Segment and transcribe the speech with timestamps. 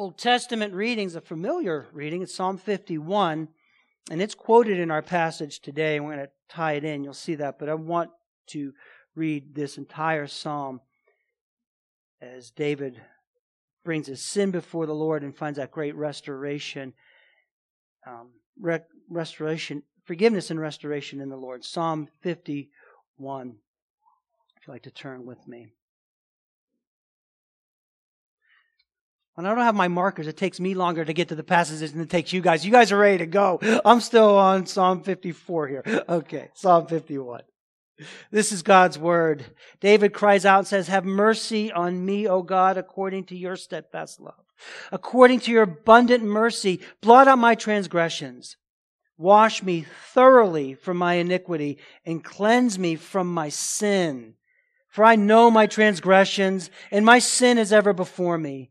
[0.00, 2.22] Old Testament reading is a familiar reading.
[2.22, 3.48] It's Psalm 51,
[4.10, 6.00] and it's quoted in our passage today.
[6.00, 7.04] We're going to tie it in.
[7.04, 7.58] You'll see that.
[7.58, 8.08] But I want
[8.52, 8.72] to
[9.14, 10.80] read this entire psalm
[12.22, 12.98] as David
[13.84, 16.94] brings his sin before the Lord and finds that great restoration,
[18.06, 18.80] um, re-
[19.10, 21.62] restoration, forgiveness and restoration in the Lord.
[21.62, 23.48] Psalm 51.
[24.56, 25.74] If you'd like to turn with me.
[29.34, 31.92] When I don't have my markers, it takes me longer to get to the passages
[31.92, 32.64] than it takes you guys.
[32.64, 33.58] You guys are ready to go.
[33.84, 36.04] I'm still on Psalm 54 here.
[36.08, 37.42] Okay, Psalm 51.
[38.30, 39.44] This is God's word.
[39.80, 44.20] David cries out and says, Have mercy on me, O God, according to your steadfast
[44.20, 44.34] love.
[44.92, 48.56] According to your abundant mercy, blot out my transgressions.
[49.16, 54.34] Wash me thoroughly from my iniquity and cleanse me from my sin.
[54.88, 58.70] For I know my transgressions and my sin is ever before me.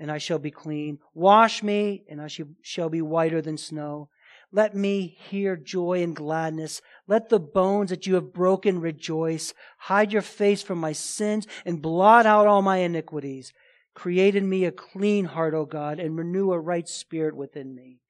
[0.00, 0.98] and I shall be clean.
[1.14, 2.28] Wash me, and I
[2.62, 4.08] shall be whiter than snow.
[4.50, 6.80] Let me hear joy and gladness.
[7.06, 9.54] Let the bones that you have broken rejoice.
[9.78, 13.52] Hide your face from my sins and blot out all my iniquities.
[13.94, 18.00] Create in me a clean heart, O God, and renew a right spirit within me.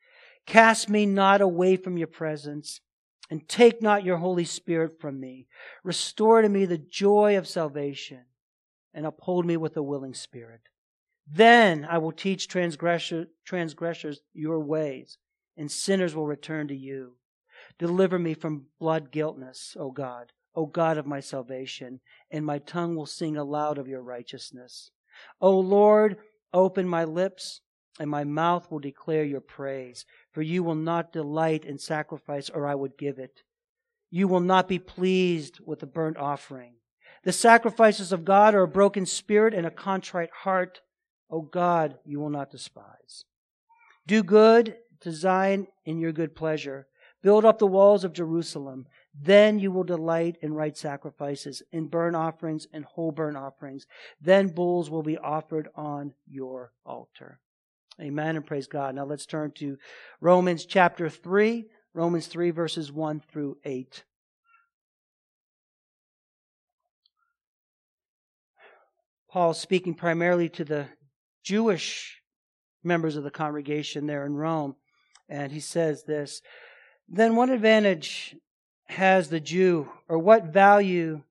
[0.47, 2.81] Cast me not away from your presence,
[3.29, 5.47] and take not your Holy Spirit from me.
[5.85, 8.25] Restore to me the joy of salvation,
[8.95, 10.70] and uphold me with a willing spirit.
[11.33, 15.19] Then I will teach transgressors your ways
[15.61, 17.17] and sinners will return to you.
[17.79, 22.97] Deliver me from blood guiltness, O God, O God of my salvation, and my tongue
[22.97, 24.91] will sing aloud of your righteousness.
[25.39, 26.17] O Lord,
[26.55, 27.61] open my lips,
[27.99, 30.07] and my mouth will declare your praise.
[30.33, 33.43] For you will not delight in sacrifice, or I would give it.
[34.11, 36.77] You will not be pleased with a burnt offering.
[37.25, 40.81] The sacrifices of God are a broken spirit and a contrite heart.
[41.31, 43.25] O God, you will not despise.
[44.07, 46.87] Do good to Zion in your good pleasure.
[47.23, 48.87] Build up the walls of Jerusalem.
[49.15, 53.87] Then you will delight in right sacrifices, in burnt offerings and whole burnt offerings.
[54.21, 57.39] Then bulls will be offered on your altar.
[58.01, 58.95] Amen and praise God.
[58.95, 59.77] Now let's turn to
[60.21, 64.05] Romans chapter 3, Romans 3 verses 1 through 8.
[69.29, 70.89] Paul speaking primarily to the
[71.43, 72.21] Jewish
[72.83, 74.77] members of the congregation there in Rome.
[75.29, 76.43] And he says this
[77.09, 78.37] Then what advantage
[78.87, 81.23] has the Jew, or what value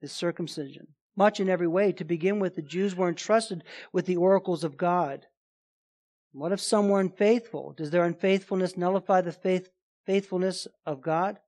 [0.00, 0.88] is circumcision?
[1.14, 1.92] Much in every way.
[1.92, 5.26] To begin with, the Jews were entrusted with the oracles of God.
[6.32, 7.74] What if some were unfaithful?
[7.76, 9.68] Does their unfaithfulness nullify the faith,
[10.06, 11.38] faithfulness of God?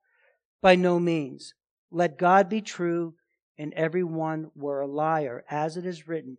[0.61, 1.55] By no means.
[1.91, 3.15] Let God be true
[3.59, 6.39] and every one were a liar, as it is written,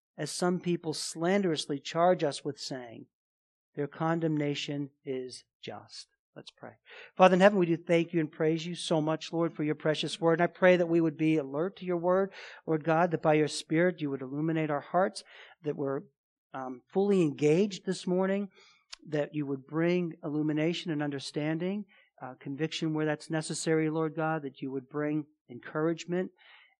[0.21, 3.07] as some people slanderously charge us with saying?
[3.75, 6.09] Their condemnation is just.
[6.35, 6.73] Let's pray.
[7.17, 9.73] Father in heaven, we do thank you and praise you so much, Lord, for your
[9.73, 10.33] precious word.
[10.33, 12.29] And I pray that we would be alert to your word,
[12.67, 15.23] Lord God, that by your Spirit you would illuminate our hearts,
[15.63, 16.01] that we're
[16.53, 18.49] um, fully engaged this morning,
[19.09, 21.85] that you would bring illumination and understanding,
[22.21, 26.29] uh, conviction where that's necessary, Lord God, that you would bring encouragement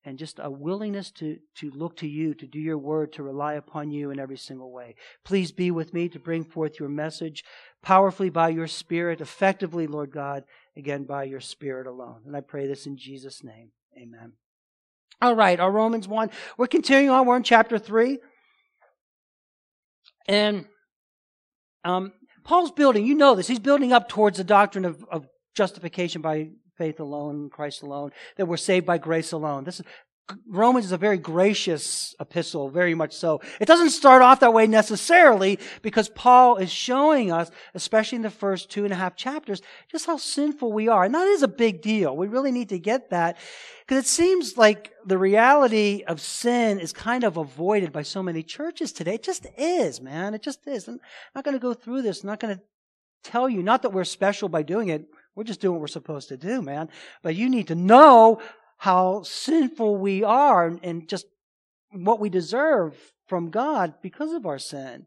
[0.03, 3.53] and just a willingness to, to look to you, to do your word, to rely
[3.53, 4.95] upon you in every single way.
[5.24, 7.44] Please be with me to bring forth your message
[7.83, 10.44] powerfully by your Spirit, effectively, Lord God,
[10.75, 12.21] again by your Spirit alone.
[12.25, 13.71] And I pray this in Jesus' name.
[13.95, 14.33] Amen.
[15.21, 16.31] All right, our Romans 1.
[16.57, 17.27] We're continuing on.
[17.27, 18.18] We're in chapter 3.
[20.27, 20.65] And
[21.83, 22.13] um,
[22.44, 26.50] Paul's building, you know this, he's building up towards the doctrine of, of justification by
[26.81, 29.66] faith alone, Christ alone, that we're saved by grace alone.
[29.66, 29.86] This is
[30.48, 33.39] Romans is a very gracious epistle, very much so.
[33.60, 38.31] It doesn't start off that way necessarily because Paul is showing us, especially in the
[38.31, 39.62] first two and a half chapters,
[39.92, 41.04] just how sinful we are.
[41.04, 42.18] And that is a big deal.
[42.18, 43.38] We really need to get that
[43.86, 48.42] because it seems like the reality of sin is kind of avoided by so many
[48.42, 49.16] churches today.
[49.16, 50.34] It just is, man.
[50.34, 50.88] It just is.
[50.88, 51.00] I'm
[51.36, 52.24] not going to go through this.
[52.24, 52.62] I'm not going to
[53.24, 55.06] tell you, not that we're special by doing it.
[55.36, 56.89] We're just doing what we're supposed to do, man.
[57.24, 58.42] But you need to know
[58.78, 61.25] how sinful we are and just
[61.92, 62.95] what we deserve
[63.28, 65.06] from God because of our sin.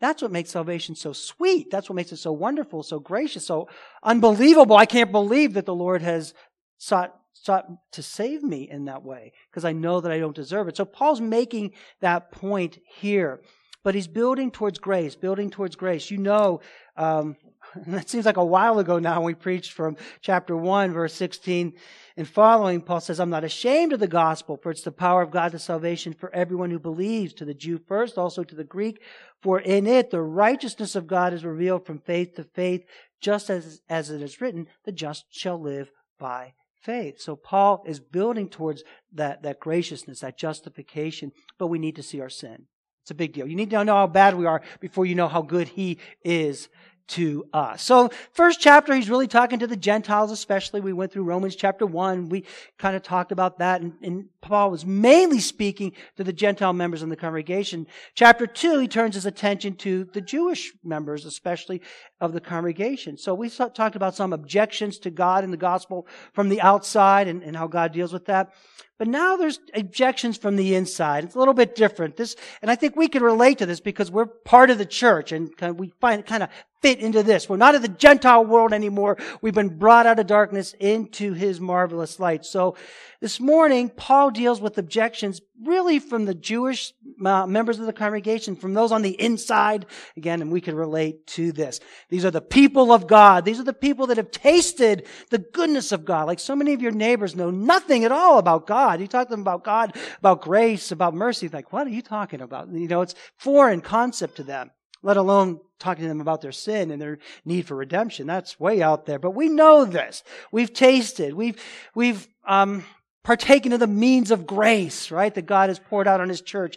[0.00, 1.70] That's what makes salvation so sweet.
[1.70, 3.68] That's what makes it so wonderful, so gracious, so
[4.02, 4.76] unbelievable.
[4.76, 6.34] I can't believe that the Lord has
[6.78, 10.68] sought, sought to save me in that way because I know that I don't deserve
[10.68, 10.76] it.
[10.76, 13.40] So Paul's making that point here,
[13.86, 16.10] but he's building towards grace, building towards grace.
[16.10, 16.60] You know,
[16.96, 17.36] um,
[17.86, 21.72] that seems like a while ago now we preached from chapter 1, verse 16
[22.16, 25.30] and following, Paul says, I'm not ashamed of the gospel, for it's the power of
[25.30, 29.00] God to salvation for everyone who believes, to the Jew first, also to the Greek.
[29.40, 32.82] For in it the righteousness of God is revealed from faith to faith,
[33.20, 37.20] just as, as it is written, the just shall live by faith.
[37.20, 38.82] So Paul is building towards
[39.12, 42.66] that, that graciousness, that justification, but we need to see our sin.
[43.06, 43.46] It's a big deal.
[43.46, 46.68] You need to know how bad we are before you know how good he is
[47.06, 47.80] to us.
[47.80, 50.80] So first chapter, he's really talking to the Gentiles, especially.
[50.80, 52.28] We went through Romans chapter one.
[52.28, 52.44] We
[52.78, 53.80] kind of talked about that.
[53.80, 57.88] And, and, Paul was mainly speaking to the Gentile members in the congregation.
[58.14, 61.82] Chapter two, he turns his attention to the Jewish members, especially
[62.20, 63.18] of the congregation.
[63.18, 67.42] So we talked about some objections to God in the gospel from the outside and,
[67.42, 68.52] and how God deals with that.
[68.98, 71.24] But now there's objections from the inside.
[71.24, 72.16] It's a little bit different.
[72.16, 75.32] This, and I think we can relate to this because we're part of the church
[75.32, 76.48] and we find kind of
[76.80, 77.48] fit into this.
[77.48, 79.18] We're not in the Gentile world anymore.
[79.42, 82.46] We've been brought out of darkness into his marvelous light.
[82.46, 82.76] So
[83.26, 86.92] this morning, Paul deals with objections really from the Jewish
[87.24, 89.84] uh, members of the congregation, from those on the inside.
[90.16, 91.80] Again, and we can relate to this.
[92.08, 93.44] These are the people of God.
[93.44, 96.28] These are the people that have tasted the goodness of God.
[96.28, 99.00] Like so many of your neighbors know nothing at all about God.
[99.00, 101.48] You talk to them about God, about grace, about mercy.
[101.48, 102.68] Like, what are you talking about?
[102.70, 104.70] You know, it's foreign concept to them
[105.02, 108.26] let alone talking to them about their sin and their need for redemption.
[108.26, 109.18] That's way out there.
[109.18, 110.24] But we know this.
[110.50, 111.34] We've tasted.
[111.34, 111.62] We've,
[111.94, 112.84] we've, um,
[113.26, 115.34] partaken of the means of grace, right?
[115.34, 116.76] That God has poured out on His church.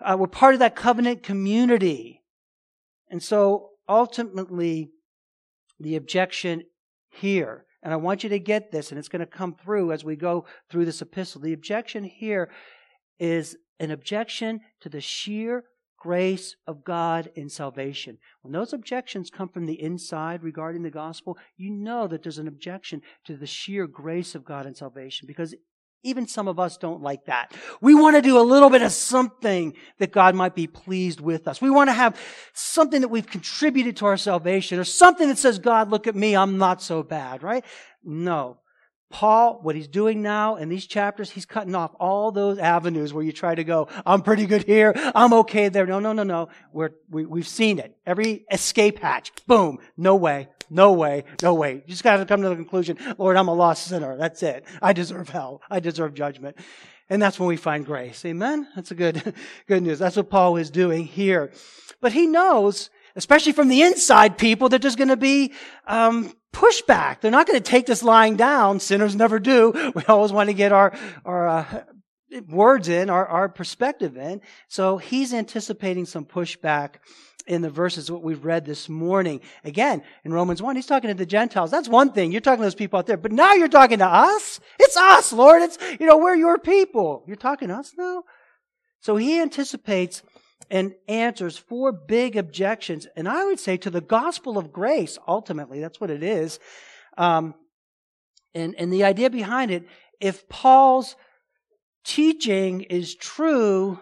[0.00, 2.22] Uh, we're part of that covenant community.
[3.10, 4.92] And so ultimately,
[5.80, 6.62] the objection
[7.10, 10.04] here, and I want you to get this, and it's going to come through as
[10.04, 11.40] we go through this epistle.
[11.40, 12.48] The objection here
[13.18, 15.64] is an objection to the sheer
[15.98, 18.18] grace of God in salvation.
[18.42, 22.46] When those objections come from the inside regarding the gospel, you know that there's an
[22.46, 25.56] objection to the sheer grace of God in salvation because
[26.02, 27.52] even some of us don't like that.
[27.80, 31.48] We want to do a little bit of something that God might be pleased with
[31.48, 31.60] us.
[31.60, 32.18] We want to have
[32.52, 36.36] something that we've contributed to our salvation or something that says, God, look at me,
[36.36, 37.64] I'm not so bad, right?
[38.04, 38.58] No.
[39.10, 43.24] Paul, what he's doing now in these chapters, he's cutting off all those avenues where
[43.24, 45.86] you try to go, I'm pretty good here, I'm okay there.
[45.86, 46.48] No, no, no, no.
[46.72, 47.96] We're, we, we've seen it.
[48.06, 51.74] Every escape hatch, boom, no way, no way, no way.
[51.74, 54.16] You just gotta come to the conclusion, Lord, I'm a lost sinner.
[54.18, 54.66] That's it.
[54.82, 55.62] I deserve hell.
[55.70, 56.58] I deserve judgment.
[57.10, 58.24] And that's when we find grace.
[58.26, 58.68] Amen?
[58.76, 59.34] That's a good,
[59.66, 59.98] good news.
[59.98, 61.50] That's what Paul is doing here.
[62.00, 65.52] But he knows, especially from the inside people, that there's going to be
[65.86, 67.20] um, pushback.
[67.20, 68.78] They're not going to take this lying down.
[68.80, 69.72] Sinners never do.
[69.94, 71.82] We always want to get our, our uh,
[72.46, 74.40] words in, our, our perspective in.
[74.68, 76.96] So he's anticipating some pushback
[77.48, 79.40] in the verses what we've read this morning.
[79.64, 81.72] Again, in Romans 1, he's talking to the Gentiles.
[81.72, 82.30] That's one thing.
[82.30, 83.16] You're talking to those people out there.
[83.16, 84.60] But now you're talking to us?
[84.78, 85.62] It's us, Lord.
[85.62, 87.24] It's, you know, we're your people.
[87.26, 88.22] You're talking to us now?
[89.00, 90.22] So he anticipates
[90.70, 93.06] and answers four big objections.
[93.16, 96.58] And I would say to the gospel of grace, ultimately, that's what it is.
[97.16, 97.54] Um,
[98.54, 99.86] and, and the idea behind it,
[100.20, 101.16] if Paul's
[102.04, 104.00] teaching is true,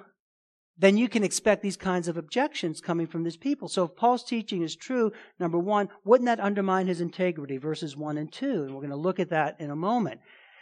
[0.78, 3.68] then you can expect these kinds of objections coming from these people.
[3.68, 7.56] So if Paul's teaching is true, number one, wouldn't that undermine his integrity?
[7.56, 8.64] Verses one and two.
[8.64, 10.20] And we're going to look at that in a moment.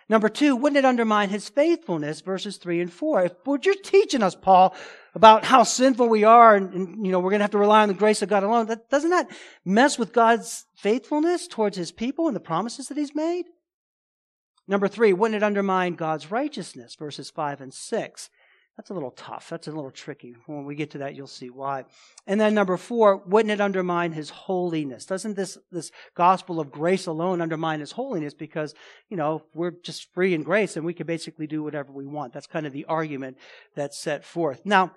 [0.08, 2.20] Number two, wouldn't it undermine his faithfulness?
[2.20, 3.24] Verses three and four.
[3.24, 4.74] If what you're teaching us, Paul,
[5.14, 7.82] about how sinful we are and, and you know, we're going to have to rely
[7.82, 9.30] on the grace of God alone, that, doesn't that
[9.64, 13.46] mess with God's faithfulness towards his people and the promises that he's made?
[14.66, 16.94] Number three, wouldn't it undermine God's righteousness?
[16.94, 18.30] Verses five and six.
[18.76, 19.50] That's a little tough.
[19.50, 20.34] That's a little tricky.
[20.46, 21.84] When we get to that, you'll see why.
[22.26, 25.06] And then number four, wouldn't it undermine his holiness?
[25.06, 28.34] Doesn't this, this gospel of grace alone undermine his holiness?
[28.34, 28.74] Because,
[29.08, 32.32] you know, we're just free in grace and we can basically do whatever we want.
[32.32, 33.36] That's kind of the argument
[33.76, 34.62] that's set forth.
[34.64, 34.90] Now,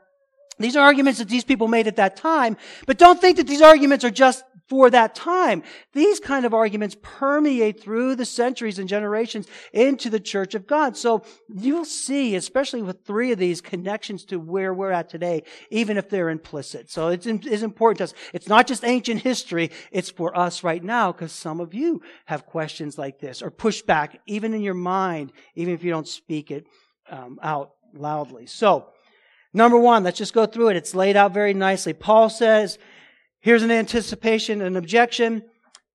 [0.60, 3.62] these are arguments that these people made at that time, but don't think that these
[3.62, 5.64] arguments are just for that time.
[5.94, 10.98] These kind of arguments permeate through the centuries and generations into the church of God.
[10.98, 15.98] So you'll see, especially with three of these connections to where we're at today, even
[15.98, 16.92] if they're implicit.
[16.92, 18.14] So it's, it's important to us.
[18.34, 19.72] It's not just ancient history.
[19.92, 24.18] It's for us right now because some of you have questions like this or pushback
[24.26, 26.68] even in your mind, even if you don't speak it
[27.10, 28.48] um, out loudly.
[28.48, 28.90] So,
[29.54, 30.78] Number one, let's just go through it.
[30.78, 31.94] It's laid out very nicely.
[31.94, 32.78] Paul says,
[33.40, 35.44] Here's an anticipation, an objection.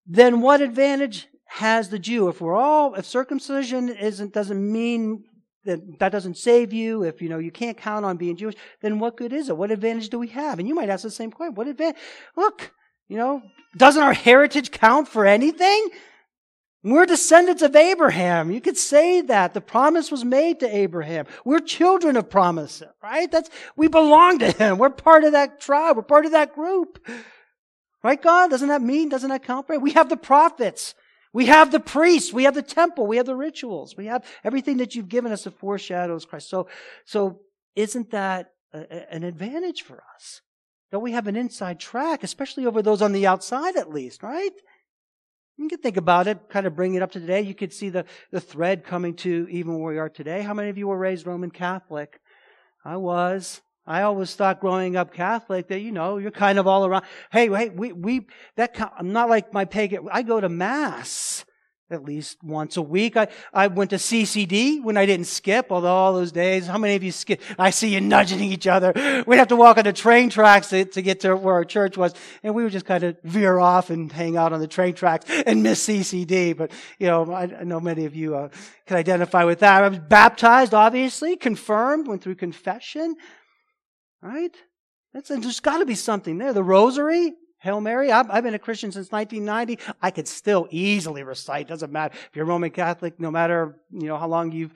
[0.07, 2.29] Then what advantage has the Jew?
[2.29, 5.23] If we're all, if circumcision isn't, doesn't mean
[5.65, 8.99] that that doesn't save you, if you know you can't count on being Jewish, then
[8.99, 9.57] what good is it?
[9.57, 10.59] What advantage do we have?
[10.59, 11.55] And you might ask the same question.
[11.55, 12.01] What advantage?
[12.35, 12.71] Look,
[13.07, 13.41] you know,
[13.77, 15.89] doesn't our heritage count for anything?
[16.83, 18.51] We're descendants of Abraham.
[18.51, 19.53] You could say that.
[19.53, 21.25] The promise was made to Abraham.
[21.45, 23.31] We're children of promise, right?
[23.31, 24.77] That's, we belong to him.
[24.77, 25.95] We're part of that tribe.
[25.95, 26.99] We're part of that group.
[28.03, 28.49] Right, God?
[28.49, 29.67] Doesn't that mean, doesn't that count?
[29.81, 30.93] We have the prophets.
[31.31, 32.33] We have the priests.
[32.33, 33.07] We have the temple.
[33.07, 33.95] We have the rituals.
[33.95, 36.49] We have everything that you've given us that foreshadows Christ.
[36.49, 36.67] So,
[37.05, 37.39] so
[37.77, 40.41] isn't that a, an advantage for us?
[40.91, 44.51] Don't we have an inside track, especially over those on the outside at least, right?
[45.57, 47.41] You can think about it, kind of bring it up to today.
[47.41, 50.41] You could see the, the thread coming to even where we are today.
[50.41, 52.19] How many of you were raised Roman Catholic?
[52.83, 53.61] I was.
[53.85, 57.03] I always thought growing up Catholic that, you know, you're kind of all around.
[57.31, 61.45] Hey, wait, we, we, that, I'm not like my pagan, I go to Mass
[61.93, 63.15] at least once a week.
[63.15, 66.95] I, I went to CCD when I didn't skip, although all those days, how many
[66.95, 67.41] of you skip?
[67.57, 68.93] I see you nudging each other.
[69.27, 71.97] We'd have to walk on the train tracks to, to get to where our church
[71.97, 74.93] was, and we would just kind of veer off and hang out on the train
[74.93, 76.55] tracks and miss CCD.
[76.55, 78.49] But, you know, I, I know many of you uh,
[78.85, 79.83] can identify with that.
[79.83, 83.15] I was baptized, obviously, confirmed, went through confession.
[84.21, 84.55] Right?
[85.13, 86.53] That's, there's got to be something there.
[86.53, 88.11] The rosary, Hail Mary.
[88.11, 89.81] I've, I've, been a Christian since 1990.
[90.01, 91.69] I could still easily recite.
[91.69, 93.21] Doesn't matter if you're Roman Catholic.
[93.21, 94.73] No matter you know how long you've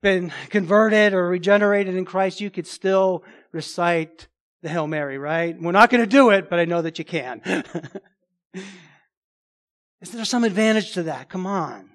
[0.00, 4.26] been converted or regenerated in Christ, you could still recite
[4.62, 5.18] the Hail Mary.
[5.18, 5.54] Right?
[5.60, 7.42] We're not going to do it, but I know that you can.
[10.00, 11.28] Is there some advantage to that?
[11.28, 11.90] Come on.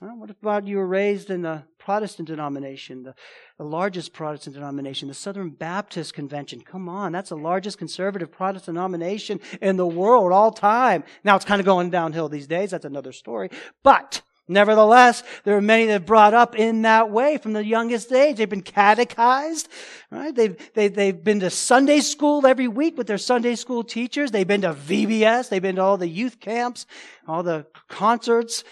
[0.00, 3.14] Well, what about you were raised in the Protestant denomination, the,
[3.58, 6.60] the, largest Protestant denomination, the Southern Baptist Convention?
[6.60, 11.04] Come on, that's the largest conservative Protestant denomination in the world all time.
[11.24, 12.70] Now it's kind of going downhill these days.
[12.70, 13.50] That's another story.
[13.82, 18.10] But Nevertheless, there are many that are brought up in that way from the youngest
[18.10, 18.36] age.
[18.36, 19.68] They've been catechized,
[20.10, 20.34] right?
[20.34, 24.32] They've, they, they've been to Sunday school every week with their Sunday school teachers.
[24.32, 25.48] They've been to VBS.
[25.48, 26.86] They've been to all the youth camps,
[27.28, 28.64] all the concerts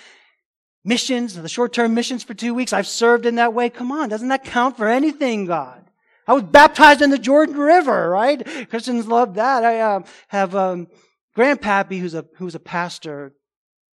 [0.85, 2.73] missions, the short term missions for two weeks.
[2.73, 3.71] I've served in that way.
[3.71, 5.85] Come on, doesn't that count for anything, God?
[6.27, 8.69] I was baptized in the Jordan River, right?
[8.69, 9.65] Christians love that.
[9.65, 10.87] I uh, have um,
[11.37, 13.35] grandpappy who's a who's a pastor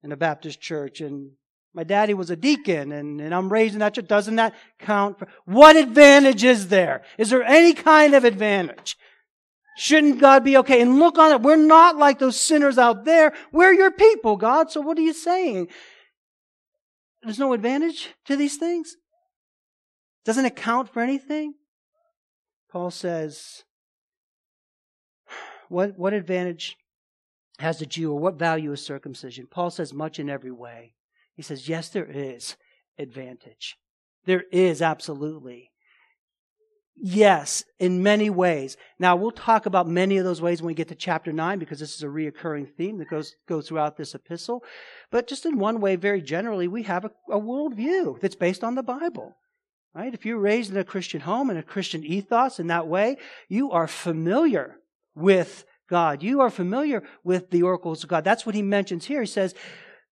[0.04, 1.32] in a Baptist church, and
[1.74, 4.08] my daddy was a deacon, and, and I'm raised in that church.
[4.08, 5.20] Doesn't that count?
[5.20, 7.04] For, what advantage is there?
[7.18, 8.98] Is there any kind of advantage?
[9.78, 10.82] Shouldn't God be okay?
[10.82, 11.42] And look on it.
[11.42, 13.34] We're not like those sinners out there.
[13.52, 14.72] We're your people, God.
[14.72, 15.68] So what are you saying?
[17.24, 18.96] There's no advantage to these things?
[20.26, 21.54] Doesn't it count for anything?
[22.70, 23.64] Paul says,
[25.70, 26.78] what, what advantage
[27.60, 29.48] has the Jew or what value is circumcision?
[29.50, 30.94] Paul says, much in every way.
[31.34, 32.56] He says, yes, there is
[33.00, 33.78] advantage.
[34.26, 35.72] There is absolutely.
[37.00, 38.76] Yes, in many ways.
[38.98, 41.80] Now we'll talk about many of those ways when we get to chapter 9 because
[41.80, 44.64] this is a reoccurring theme that goes, goes throughout this epistle.
[45.12, 48.74] But just in one way, very generally, we have a, a worldview that's based on
[48.74, 49.38] the Bible.
[49.94, 50.14] Right?
[50.14, 53.72] If you're raised in a Christian home and a Christian ethos in that way, you
[53.72, 54.78] are familiar
[55.16, 56.24] with God.
[56.24, 58.24] You are familiar with the oracles of God.
[58.24, 59.22] That's what he mentions here.
[59.22, 59.54] He says,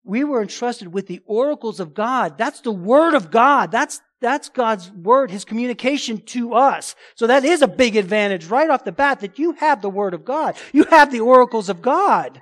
[0.04, 2.38] we were entrusted with the oracles of God.
[2.38, 3.72] That's the word of God.
[3.72, 6.96] That's that's God's word, his communication to us.
[7.14, 10.16] So that is a big advantage right off the bat that you have the word
[10.16, 10.56] of God.
[10.74, 12.42] You have the oracles of God.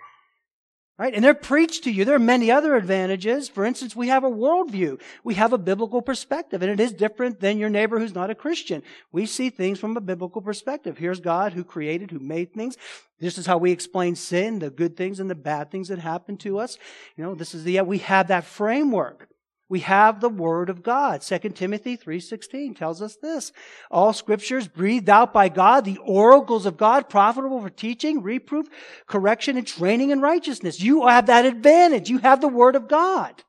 [0.97, 1.13] Right?
[1.13, 2.05] And they're preached to you.
[2.05, 3.49] There are many other advantages.
[3.49, 5.01] For instance, we have a worldview.
[5.25, 8.35] We have a biblical perspective, and it is different than your neighbor who's not a
[8.35, 8.81] Christian.
[9.11, 10.97] We see things from a biblical perspective.
[10.97, 12.77] Here's God who created, who made things.
[13.19, 16.37] This is how we explain sin, the good things and the bad things that happen
[16.37, 16.77] to us.
[17.17, 19.27] You know, this is the, we have that framework.
[19.73, 21.23] We have the word of God.
[21.23, 23.51] 2 Timothy 3:16 tells us this.
[23.89, 28.67] All scriptures breathed out by God, the oracles of God, profitable for teaching, reproof,
[29.07, 30.79] correction, and training in righteousness.
[30.79, 32.07] You have that advantage.
[32.07, 33.43] You have the word of God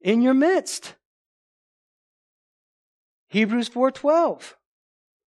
[0.00, 0.96] in your midst.
[3.28, 4.56] Hebrews 4:12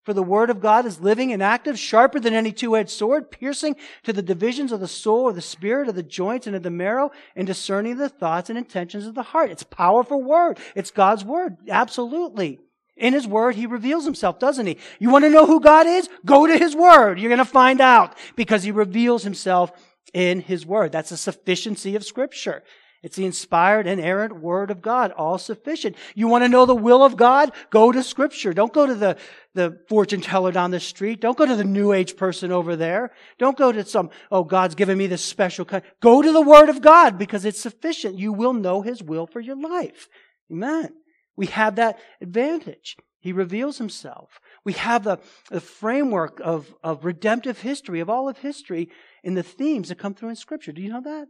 [0.04, 3.76] for the word of God is living and active, sharper than any two-edged sword, piercing
[4.04, 6.70] to the divisions of the soul, of the spirit, of the joints, and of the
[6.70, 9.50] marrow, and discerning the thoughts and intentions of the heart.
[9.50, 10.58] It's powerful word.
[10.74, 11.56] It's God's word.
[11.68, 12.60] Absolutely.
[12.96, 14.78] In His Word, He reveals Himself, doesn't He?
[15.00, 16.08] You want to know who God is?
[16.24, 17.18] Go to His Word.
[17.18, 19.72] You're going to find out because He reveals Himself
[20.12, 20.92] in His Word.
[20.92, 22.62] That's the sufficiency of Scripture.
[23.04, 25.94] It's the inspired, inerrant Word of God, all sufficient.
[26.14, 27.52] You want to know the will of God?
[27.68, 28.54] Go to Scripture.
[28.54, 29.18] Don't go to the,
[29.52, 31.20] the fortune teller down the street.
[31.20, 33.10] Don't go to the New Age person over there.
[33.38, 35.84] Don't go to some, oh, God's given me this special kind.
[36.00, 38.18] Go to the Word of God because it's sufficient.
[38.18, 40.08] You will know His will for your life.
[40.50, 40.94] Amen.
[41.36, 42.96] We have that advantage.
[43.20, 44.40] He reveals Himself.
[44.64, 45.18] We have the,
[45.50, 48.88] the framework of, of redemptive history, of all of history,
[49.22, 50.72] in the themes that come through in Scripture.
[50.72, 51.28] Do you know that?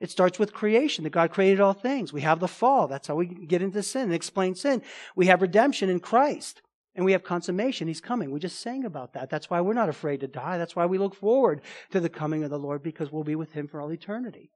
[0.00, 2.12] It starts with creation, that God created all things.
[2.12, 2.86] We have the fall.
[2.86, 4.82] That's how we get into sin and explain sin.
[5.14, 6.60] We have redemption in Christ.
[6.94, 7.88] And we have consummation.
[7.88, 8.30] He's coming.
[8.30, 9.28] We just sang about that.
[9.28, 10.56] That's why we're not afraid to die.
[10.56, 11.60] That's why we look forward
[11.90, 14.50] to the coming of the Lord because we'll be with Him for all eternity.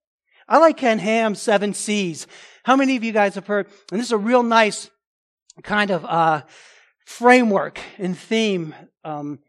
[0.48, 2.26] I like Ken Ham's Seven C's.
[2.64, 3.66] How many of you guys have heard?
[3.92, 4.90] And this is a real nice
[5.62, 6.42] kind of uh,
[7.04, 9.40] framework and theme um,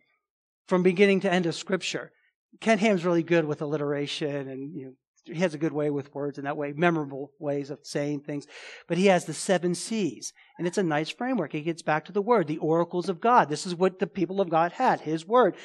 [0.67, 2.11] from beginning to end of Scripture.
[2.59, 4.93] Ken Ham's really good with alliteration and you know,
[5.25, 8.47] he has a good way with words in that way, memorable ways of saying things.
[8.87, 11.51] But he has the seven C's, and it's a nice framework.
[11.51, 13.49] He gets back to the word, the oracles of God.
[13.49, 15.55] This is what the people of God had, his word.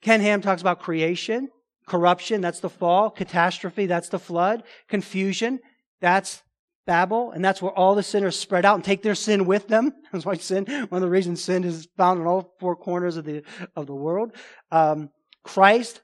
[0.00, 1.48] Ken Ham talks about creation,
[1.86, 5.60] corruption, that's the fall, catastrophe, that's the flood, confusion,
[6.00, 6.42] that's
[6.88, 9.92] Babel, and that's where all the sinners spread out and take their sin with them.
[10.10, 13.26] That's why sin, one of the reasons sin is found in all four corners of
[13.26, 13.42] the,
[13.76, 14.32] of the world.
[14.72, 15.10] Um,
[15.42, 16.00] Christ,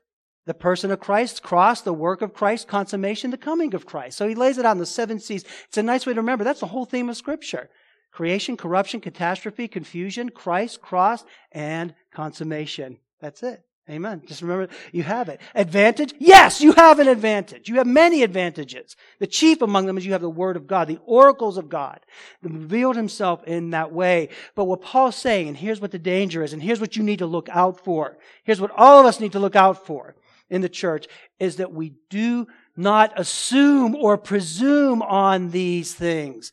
[0.46, 4.18] the person of Christ, cross, the work of Christ, consummation, the coming of Christ.
[4.18, 5.44] So he lays it on the seven C's.
[5.68, 6.44] It's a nice way to remember.
[6.44, 7.70] That's the whole theme of Scripture.
[8.12, 12.98] Creation, corruption, catastrophe, confusion, Christ, cross, and consummation.
[13.20, 13.62] That's it.
[13.90, 14.22] Amen.
[14.24, 15.42] Just remember, you have it.
[15.54, 16.14] Advantage?
[16.18, 17.68] Yes, you have an advantage.
[17.68, 18.96] You have many advantages.
[19.18, 22.00] The chief among them is you have the Word of God, the oracles of God,
[22.42, 24.30] revealed Himself in that way.
[24.54, 27.18] But what Paul's saying, and here's what the danger is, and here's what you need
[27.18, 28.16] to look out for.
[28.44, 30.14] Here's what all of us need to look out for
[30.50, 31.06] in the church
[31.38, 36.52] is that we do not assume or presume on these things,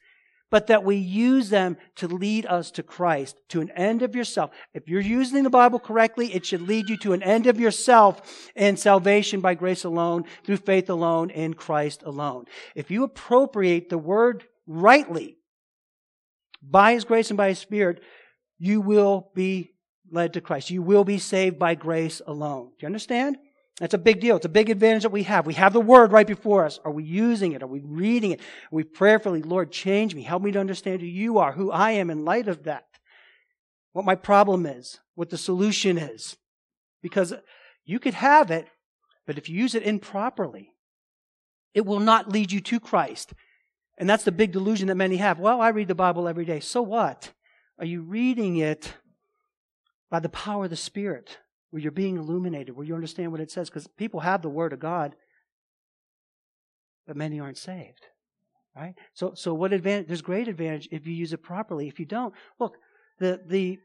[0.50, 4.52] but that we use them to lead us to Christ, to an end of yourself.
[4.74, 8.50] If you're using the Bible correctly, it should lead you to an end of yourself
[8.56, 12.46] and salvation by grace alone, through faith alone, in Christ alone.
[12.76, 15.38] If you appropriate the word rightly,
[16.62, 18.02] by His grace and by His Spirit,
[18.60, 19.72] you will be
[20.12, 20.70] led to Christ.
[20.70, 22.68] You will be saved by grace alone.
[22.68, 23.38] Do you understand?
[23.82, 24.36] That's a big deal.
[24.36, 25.48] It's a big advantage that we have.
[25.48, 26.80] We have the word right before us.
[26.86, 27.64] Are we using it?
[27.64, 28.40] Are we reading it?
[28.40, 30.22] Are we prayerfully, Lord, change me.
[30.22, 32.86] Help me to understand who you are, who I am in light of that.
[33.94, 36.38] What my problem is, what the solution is.
[37.02, 37.34] Because
[37.84, 38.68] you could have it,
[39.26, 40.76] but if you use it improperly,
[41.74, 43.34] it will not lead you to Christ.
[43.98, 45.40] And that's the big delusion that many have.
[45.40, 46.60] Well, I read the Bible every day.
[46.60, 47.34] So what?
[47.80, 48.94] Are you reading it
[50.12, 51.40] by the power of the Spirit?
[51.72, 54.74] Where you're being illuminated, where you understand what it says, because people have the Word
[54.74, 55.16] of God,
[57.08, 58.06] but many aren't saved.
[58.76, 58.94] Right?
[59.14, 60.08] So, so what advantage?
[60.08, 61.88] There's great advantage if you use it properly.
[61.88, 62.78] If you don't, look,
[63.20, 63.80] the, the,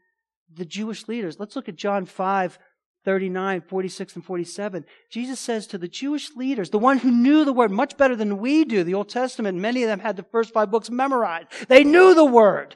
[0.53, 2.59] the Jewish leaders, let's look at John 5,
[3.03, 4.85] 39, 46, and 47.
[5.09, 8.37] Jesus says to the Jewish leaders, the one who knew the Word much better than
[8.37, 11.47] we do, the Old Testament, many of them had the first five books memorized.
[11.67, 12.75] They knew the Word.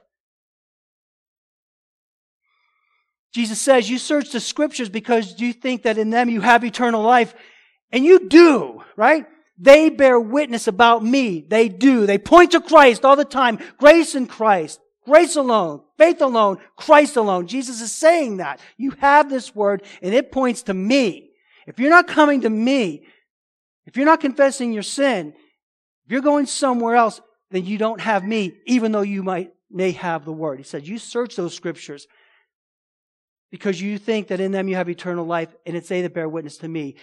[3.34, 7.02] Jesus says, You search the scriptures because you think that in them you have eternal
[7.02, 7.34] life.
[7.92, 9.26] And you do, right?
[9.58, 11.46] They bear witness about me.
[11.48, 12.06] They do.
[12.06, 13.60] They point to Christ all the time.
[13.78, 14.80] Grace in Christ.
[15.06, 15.82] Grace alone.
[15.98, 16.58] Faith alone.
[16.76, 17.48] Christ alone.
[17.48, 18.60] Jesus is saying that.
[18.78, 21.30] You have this word and it points to me.
[21.68, 23.06] If you're not coming to me,
[23.86, 25.34] if you're not confessing your sin,
[26.06, 29.92] if you're going somewhere else, then you don't have me, even though you might, may
[29.92, 30.58] have the word.
[30.58, 32.08] He said, you search those scriptures
[33.52, 36.30] because you think that in them you have eternal life, and it's they that bear
[36.30, 36.96] witness to me.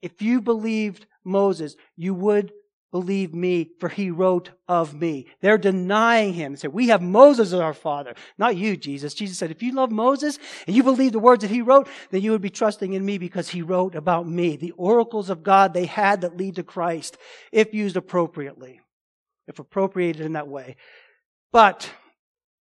[0.00, 2.52] If you believed Moses, you would
[2.94, 5.26] believe me, for he wrote of me.
[5.40, 9.14] They're denying him and say, We have Moses as our father, not you, Jesus.
[9.14, 12.22] Jesus said, If you love Moses and you believe the words that he wrote, then
[12.22, 14.54] you would be trusting in me because he wrote about me.
[14.54, 17.16] The oracles of God they had that lead to Christ,
[17.50, 18.80] if used appropriately.
[19.48, 20.76] if appropriated in that way.
[21.50, 21.90] But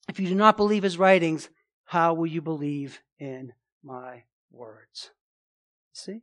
[0.09, 1.49] if you do not believe his writings,
[1.89, 3.51] how will you believe in
[3.83, 4.21] my
[4.51, 5.09] words?
[5.91, 6.21] See?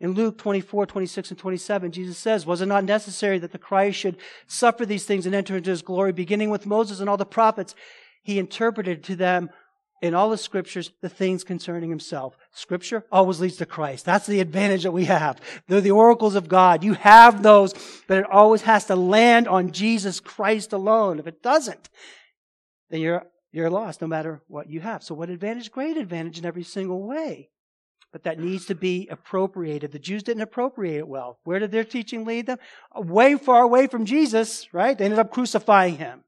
[0.00, 3.98] In Luke 24, 26, and 27, Jesus says, Was it not necessary that the Christ
[3.98, 7.26] should suffer these things and enter into his glory, beginning with Moses and all the
[7.26, 7.74] prophets?
[8.22, 9.50] He interpreted to them
[10.00, 12.34] in all the scriptures the things concerning himself.
[12.50, 14.06] Scripture always leads to Christ.
[14.06, 15.42] That's the advantage that we have.
[15.68, 16.82] They're the oracles of God.
[16.82, 17.74] You have those,
[18.08, 21.18] but it always has to land on Jesus Christ alone.
[21.18, 21.90] If it doesn't,
[22.88, 25.04] then you're, you're lost no matter what you have.
[25.04, 25.70] So what advantage?
[25.70, 27.50] Great advantage in every single way.
[28.10, 29.92] But that needs to be appropriated.
[29.92, 31.38] The Jews didn't appropriate it well.
[31.44, 32.58] Where did their teaching lead them?
[32.96, 34.98] Way far away from Jesus, right?
[34.98, 36.24] They ended up crucifying him.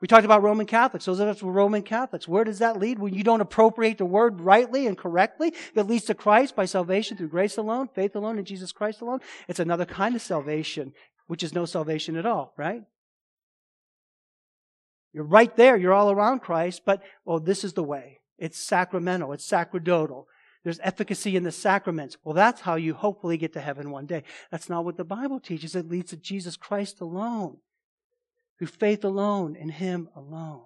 [0.00, 1.06] We talked about Roman Catholics.
[1.06, 2.28] Those of us were Roman Catholics.
[2.28, 3.00] Where does that lead?
[3.00, 7.16] When you don't appropriate the word rightly and correctly, it leads to Christ by salvation
[7.16, 9.20] through grace alone, faith alone, in Jesus Christ alone.
[9.48, 10.92] It's another kind of salvation,
[11.26, 12.82] which is no salvation at all, right?
[15.14, 15.76] You're right there.
[15.76, 18.20] You're all around Christ, but, well, this is the way.
[18.36, 19.32] It's sacramental.
[19.32, 20.26] It's sacerdotal.
[20.64, 22.16] There's efficacy in the sacraments.
[22.24, 24.24] Well, that's how you hopefully get to heaven one day.
[24.50, 25.76] That's not what the Bible teaches.
[25.76, 27.58] It leads to Jesus Christ alone
[28.58, 30.64] through faith alone in Him alone.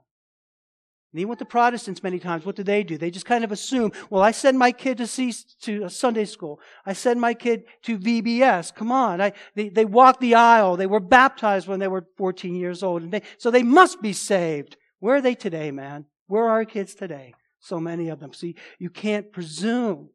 [1.13, 2.99] And even with the Protestants, many times, what do they do?
[2.99, 6.27] They just kind of assume, well, I send my kid to see, to uh, Sunday
[6.27, 6.61] school.
[6.85, 8.75] I send my kid to VBS.
[8.75, 9.21] Come on.
[9.21, 10.77] I, they, they walked the aisle.
[10.77, 13.03] They were baptized when they were 14 years old.
[13.03, 14.77] And they, so they must be saved.
[14.99, 16.05] Where are they today, man?
[16.27, 17.33] Where are our kids today?
[17.59, 18.35] So many of them.
[18.35, 20.11] See, you can't presume.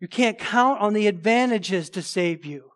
[0.00, 2.72] You can't count on the advantages to save you.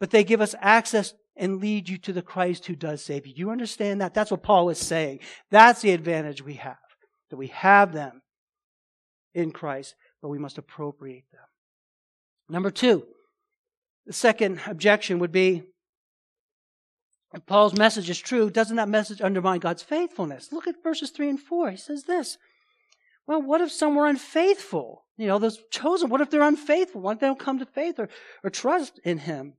[0.00, 3.34] But they give us access and lead you to the Christ who does save you.
[3.34, 4.14] Do you understand that?
[4.14, 5.18] That's what Paul is saying.
[5.50, 6.76] That's the advantage we have.
[7.30, 8.22] That we have them
[9.34, 11.40] in Christ, but we must appropriate them.
[12.48, 13.04] Number two,
[14.06, 15.64] the second objection would be
[17.34, 20.52] if Paul's message is true, doesn't that message undermine God's faithfulness?
[20.52, 21.72] Look at verses 3 and 4.
[21.72, 22.38] He says this.
[23.26, 25.06] Well, what if some were unfaithful?
[25.16, 27.00] You know, those chosen, what if they're unfaithful?
[27.00, 28.08] What if they don't come to faith or,
[28.44, 29.54] or trust in Him?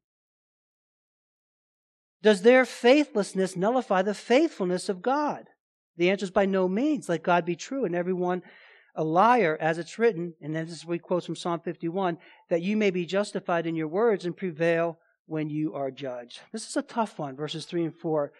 [2.23, 5.45] Does their faithlessness nullify the faithfulness of God?
[5.97, 7.09] The answer is by no means.
[7.09, 8.41] Let God be true and everyone
[8.95, 12.17] a liar, as it's written, and then this is we quote from Psalm 51,
[12.49, 16.39] that you may be justified in your words and prevail when you are judged.
[16.51, 18.31] This is a tough one, verses 3 and 4.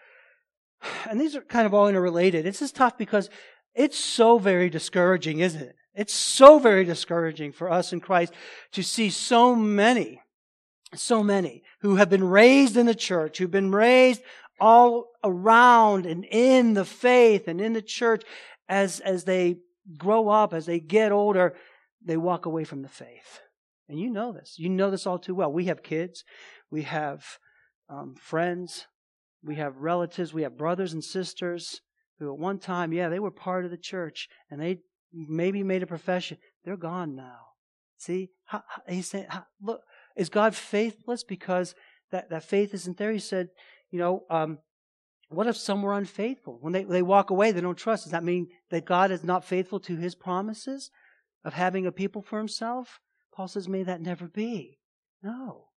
[1.10, 2.44] And these are kind of all interrelated.
[2.44, 3.30] This is tough because
[3.74, 5.74] it's so very discouraging, isn't it?
[5.94, 8.32] It's so very discouraging for us in Christ
[8.72, 10.20] to see so many
[10.96, 14.22] so many who have been raised in the church, who've been raised
[14.60, 18.22] all around and in the faith and in the church
[18.68, 19.56] as, as they
[19.98, 21.54] grow up, as they get older,
[22.04, 23.40] they walk away from the faith.
[23.88, 24.54] And you know this.
[24.58, 25.52] You know this all too well.
[25.52, 26.24] We have kids.
[26.70, 27.24] We have
[27.88, 28.86] um, friends.
[29.42, 30.32] We have relatives.
[30.32, 31.80] We have brothers and sisters
[32.18, 34.78] who at one time, yeah, they were part of the church and they
[35.12, 36.38] maybe made a profession.
[36.64, 37.40] They're gone now.
[37.96, 38.30] See?
[38.88, 39.82] He's saying, how, look,
[40.16, 41.74] is God faithless because
[42.10, 43.12] that, that faith isn't there?
[43.12, 43.48] He said,
[43.90, 44.58] you know, um,
[45.28, 46.58] what if some were unfaithful?
[46.60, 48.04] When they, they walk away, they don't trust.
[48.04, 50.90] Does that mean that God is not faithful to his promises
[51.44, 53.00] of having a people for himself?
[53.34, 54.78] Paul says, may that never be.
[55.22, 55.68] No.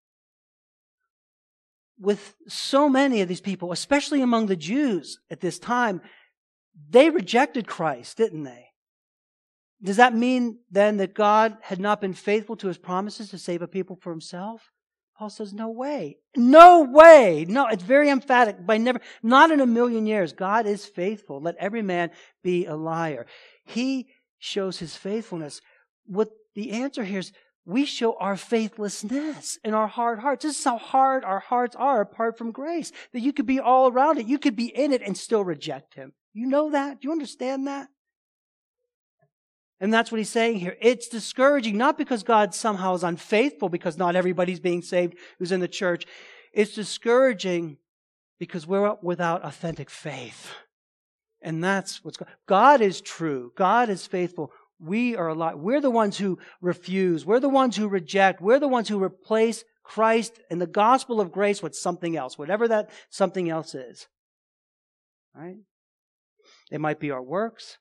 [2.00, 6.02] With so many of these people, especially among the Jews at this time,
[6.90, 8.67] they rejected Christ, didn't they?
[9.82, 13.62] Does that mean then that God had not been faithful to his promises to save
[13.62, 14.72] a people for himself?
[15.18, 16.18] Paul says, no way.
[16.36, 17.46] No way.
[17.48, 18.64] No, it's very emphatic.
[18.66, 20.32] By never, not in a million years.
[20.32, 21.42] God is faithful.
[21.42, 22.12] Let every man
[22.44, 23.26] be a liar.
[23.66, 25.62] He shows his faithfulness.
[26.06, 27.32] What the answer here is,
[27.66, 30.44] we show our faithlessness in our hard hearts.
[30.44, 32.92] This is how hard our hearts are apart from grace.
[33.12, 34.28] That you could be all around it.
[34.28, 36.14] You could be in it and still reject him.
[36.34, 37.02] You know that?
[37.02, 37.90] Do you understand that?
[39.80, 40.76] And that's what he's saying here.
[40.82, 45.60] It's discouraging, not because God somehow is unfaithful, because not everybody's being saved who's in
[45.60, 46.06] the church.
[46.52, 47.78] It's discouraging
[48.40, 50.52] because we're without authentic faith.
[51.42, 52.30] And that's what's God.
[52.48, 53.52] God is true.
[53.56, 54.52] God is faithful.
[54.80, 55.58] We are alive.
[55.58, 57.26] We're the ones who refuse.
[57.26, 58.42] We're the ones who reject.
[58.42, 62.68] We're the ones who replace Christ and the gospel of grace with something else, whatever
[62.68, 64.08] that something else is.
[65.36, 65.58] Right?
[66.72, 67.78] It might be our works.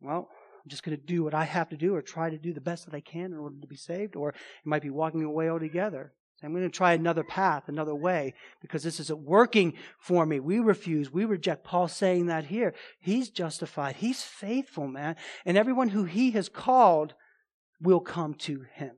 [0.00, 0.28] Well,
[0.64, 2.60] I'm just going to do what I have to do or try to do the
[2.60, 5.48] best that I can in order to be saved, or it might be walking away
[5.48, 6.12] altogether.
[6.44, 10.40] I'm going to try another path, another way, because this isn't working for me.
[10.40, 11.12] We refuse.
[11.12, 11.64] We reject.
[11.64, 12.74] Paul saying that here.
[13.00, 13.96] He's justified.
[13.96, 15.16] He's faithful, man.
[15.44, 17.14] And everyone who he has called
[17.80, 18.96] will come to him.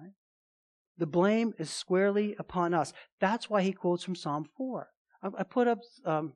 [0.00, 0.12] Right?
[0.96, 2.92] The blame is squarely upon us.
[3.20, 4.88] That's why he quotes from Psalm 4.
[5.22, 6.34] I, put up um,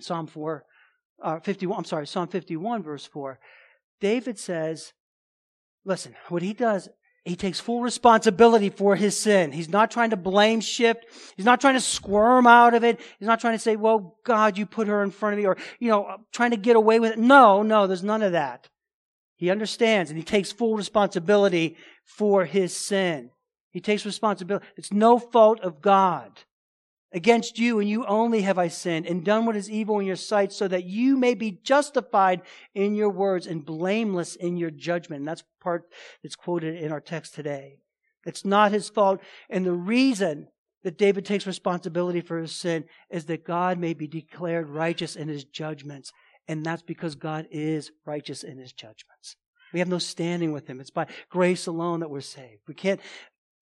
[0.00, 0.64] Psalm 4,
[1.22, 3.38] uh, 51, I'm sorry, Psalm 51, verse 4.
[4.00, 4.92] David says,
[5.84, 6.88] listen, what he does,
[7.24, 9.52] he takes full responsibility for his sin.
[9.52, 11.04] He's not trying to blame shift.
[11.36, 12.98] He's not trying to squirm out of it.
[13.18, 15.56] He's not trying to say, well, God, you put her in front of me or,
[15.78, 17.18] you know, trying to get away with it.
[17.18, 18.68] No, no, there's none of that.
[19.36, 23.30] He understands and he takes full responsibility for his sin.
[23.70, 24.66] He takes responsibility.
[24.76, 26.40] It's no fault of God.
[27.12, 30.14] Against you and you only have I sinned and done what is evil in your
[30.14, 32.42] sight so that you may be justified
[32.74, 35.20] in your words and blameless in your judgment.
[35.20, 35.84] And that's part
[36.22, 37.78] that's quoted in our text today.
[38.24, 39.20] It's not his fault.
[39.48, 40.48] And the reason
[40.84, 45.26] that David takes responsibility for his sin is that God may be declared righteous in
[45.26, 46.12] his judgments.
[46.46, 49.36] And that's because God is righteous in his judgments.
[49.72, 50.80] We have no standing with him.
[50.80, 52.62] It's by grace alone that we're saved.
[52.66, 53.00] We can't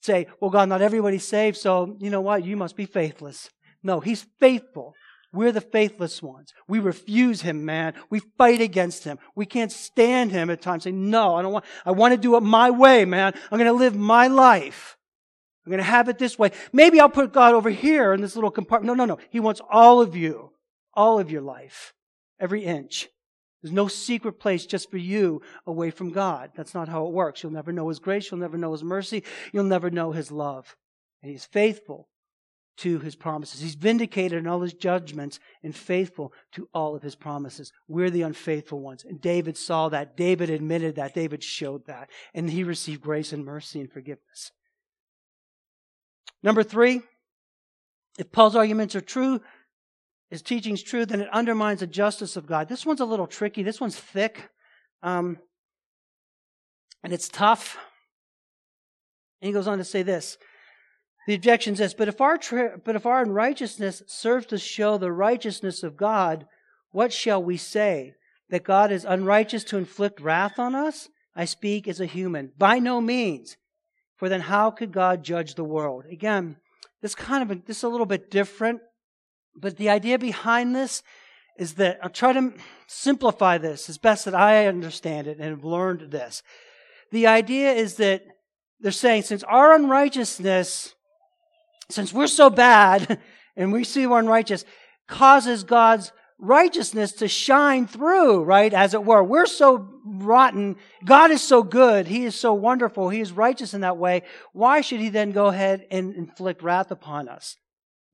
[0.01, 2.45] say, well, God, not everybody's saved, so you know what?
[2.45, 3.51] You must be faithless.
[3.83, 4.95] No, He's faithful.
[5.33, 6.55] We're the faithless ones.
[6.69, 7.95] We refuse Him, man.
[8.09, 9.19] We fight against Him.
[9.35, 10.85] We can't stand Him at times.
[10.85, 13.35] Say, no, I don't want, I want to do it my way, man.
[13.51, 14.97] I'm going to live my life.
[15.67, 16.53] I'm going to have it this way.
[16.73, 18.87] Maybe I'll put God over here in this little compartment.
[18.87, 19.21] No, no, no.
[19.29, 20.53] He wants all of you.
[20.95, 21.93] All of your life.
[22.41, 23.09] Every inch.
[23.62, 26.53] There's no secret place just for you away from God.
[26.55, 27.42] That's not how it works.
[27.42, 28.31] You'll never know His grace.
[28.31, 29.25] You'll never know His mercy.
[29.53, 30.77] You'll never know His love.
[31.23, 32.09] And He's faithful
[32.79, 33.61] to His promises.
[33.61, 37.73] He's vindicated in all His judgments and faithful to all of His promises.
[37.88, 39.05] We're the unfaithful ones.
[39.05, 40.16] And David saw that.
[40.16, 41.14] David admitted that.
[41.14, 42.09] David showed that.
[42.35, 44.53] And he received grace and mercy and forgiveness.
[46.44, 47.03] Number three,
[48.18, 49.40] if Paul's arguments are true,
[50.31, 52.69] his teaching's true, then it undermines the justice of God.
[52.69, 53.62] This one's a little tricky.
[53.62, 54.51] This one's thick.
[55.03, 55.38] Um,
[57.03, 57.79] and it's tough.
[59.41, 60.37] And he goes on to say this.
[61.27, 64.97] The objection is this, but if our, tra- but if our unrighteousness serves to show
[64.97, 66.47] the righteousness of God,
[66.91, 68.14] what shall we say?
[68.51, 71.11] That God is unrighteous to inflict wrath on us?
[71.37, 72.53] I speak as a human.
[72.57, 73.59] By no means.
[74.17, 76.05] For then how could God judge the world?
[76.11, 76.57] Again,
[77.03, 78.81] this kind of a, this is a little bit different
[79.61, 81.03] but the idea behind this
[81.59, 82.53] is that I'll try to
[82.87, 86.42] simplify this as best that I understand it and have learned this.
[87.11, 88.23] The idea is that
[88.81, 90.94] they're saying since our unrighteousness,
[91.90, 93.18] since we're so bad
[93.57, 94.64] and we see we're unrighteous,
[95.09, 98.73] causes God's righteousness to shine through, right?
[98.73, 99.25] As it were.
[99.25, 100.77] We're so rotten.
[101.05, 102.07] God is so good.
[102.07, 103.09] He is so wonderful.
[103.09, 104.23] He is righteous in that way.
[104.53, 107.57] Why should he then go ahead and inflict wrath upon us?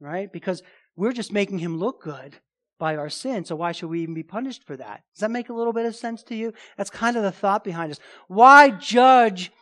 [0.00, 0.32] Right?
[0.32, 0.62] Because
[0.96, 2.36] we're just making him look good
[2.78, 5.02] by our sin, so why should we even be punished for that?
[5.14, 6.52] Does that make a little bit of sense to you?
[6.76, 8.00] That's kind of the thought behind this.
[8.28, 9.52] Why judge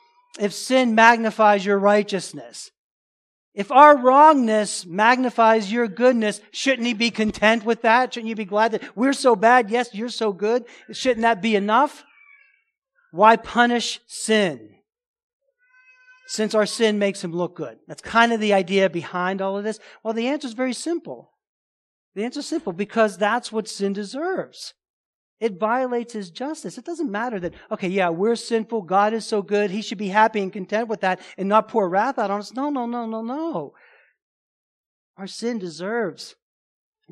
[0.40, 2.70] if sin magnifies your righteousness?
[3.54, 8.14] If our wrongness magnifies your goodness, shouldn't he be content with that?
[8.14, 9.70] Shouldn't you be glad that we're so bad?
[9.70, 10.64] Yes, you're so good.
[10.90, 12.02] Shouldn't that be enough?
[13.10, 14.76] Why punish sin?
[16.32, 17.76] Since our sin makes him look good.
[17.86, 19.78] That's kind of the idea behind all of this.
[20.02, 21.30] Well, the answer is very simple.
[22.14, 24.72] The answer is simple because that's what sin deserves.
[25.40, 26.78] It violates his justice.
[26.78, 28.80] It doesn't matter that, okay, yeah, we're sinful.
[28.80, 29.70] God is so good.
[29.70, 32.54] He should be happy and content with that and not pour wrath out on us.
[32.54, 33.74] No, no, no, no, no.
[35.18, 36.34] Our sin deserves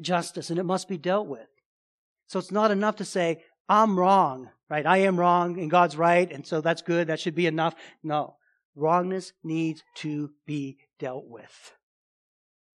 [0.01, 1.47] justice and it must be dealt with.
[2.27, 4.87] So it's not enough to say, I'm wrong, right?
[4.87, 6.33] I am wrong and God's right.
[6.33, 7.09] And so that's good.
[7.09, 7.75] That should be enough.
[8.03, 8.37] No.
[8.75, 11.75] Wrongness needs to be dealt with.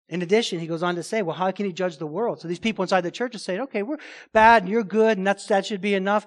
[0.08, 2.40] In addition, he goes on to say, well, how can he judge the world?
[2.40, 3.98] So these people inside the church are saying, okay, we're
[4.32, 6.26] bad and you're good and that's, that should be enough.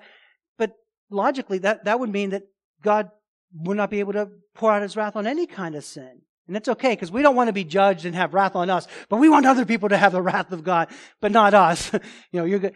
[0.58, 0.74] But
[1.12, 2.44] logically, that, that would mean that
[2.82, 3.10] God
[3.54, 6.22] would not be able to pour out his wrath on any kind of sin.
[6.48, 8.88] And that's okay because we don't want to be judged and have wrath on us,
[9.10, 10.90] but we want other people to have the wrath of God,
[11.22, 11.92] but not us.
[11.94, 12.00] you
[12.40, 12.74] know, you're good.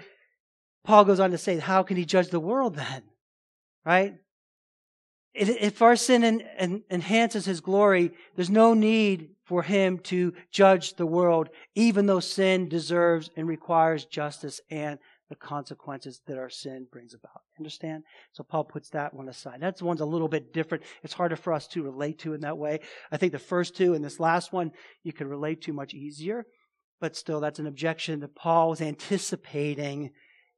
[0.84, 3.04] Paul goes on to say, how can he judge the world then?
[3.86, 4.16] Right?
[5.40, 6.44] If our sin
[6.92, 12.70] enhances his glory, there's no need for him to judge the world, even though sin
[12.70, 15.00] deserves and requires justice and
[15.30, 17.42] the consequences that our sin brings about.
[17.58, 18.04] Understand?
[18.32, 19.60] So Paul puts that one aside.
[19.60, 20.84] That's one's a little bit different.
[21.04, 22.80] It's harder for us to relate to in that way.
[23.12, 24.72] I think the first two and this last one
[25.04, 26.46] you can relate to much easier,
[27.00, 30.12] but still that's an objection that Paul was anticipating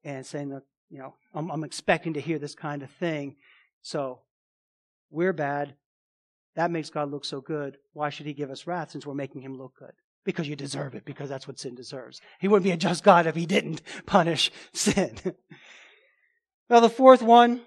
[0.03, 3.35] and saying that, you know, I'm, I'm expecting to hear this kind of thing.
[3.81, 4.19] So
[5.11, 5.75] we're bad.
[6.55, 7.77] That makes God look so good.
[7.93, 9.93] Why should he give us wrath since we're making him look good?
[10.25, 12.21] Because you deserve it, because that's what sin deserves.
[12.39, 15.17] He wouldn't be a just God if he didn't punish sin.
[16.69, 17.61] well, the fourth one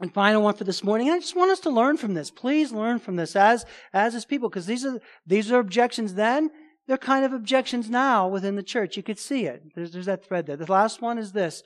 [0.00, 1.08] And final one for this morning.
[1.08, 2.30] and I just want us to learn from this.
[2.30, 6.50] Please learn from this as, as his people, because these are, these are objections then.
[6.86, 8.96] They're kind of objections now within the church.
[8.96, 9.62] You could see it.
[9.74, 10.56] There's, there's that thread there.
[10.56, 11.62] The last one is this.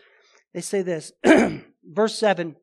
[0.54, 1.12] They say this.
[1.84, 2.56] Verse 7.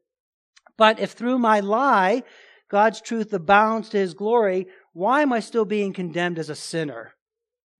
[0.79, 2.23] But if through my lie,
[2.69, 7.15] God's truth abounds to his glory, why am I still being condemned as a sinner?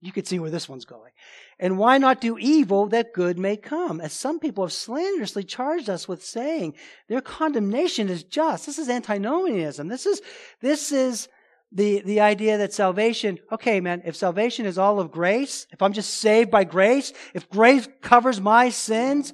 [0.02, 1.12] You could see where this one's going.
[1.58, 4.02] And why not do evil that good may come?
[4.02, 6.74] As some people have slanderously charged us with saying,
[7.08, 8.66] their condemnation is just.
[8.66, 9.88] This is antinomianism.
[9.88, 10.20] This is,
[10.60, 11.28] this is
[11.72, 15.94] the, the idea that salvation, okay, man, if salvation is all of grace, if I'm
[15.94, 19.32] just saved by grace, if grace covers my sins,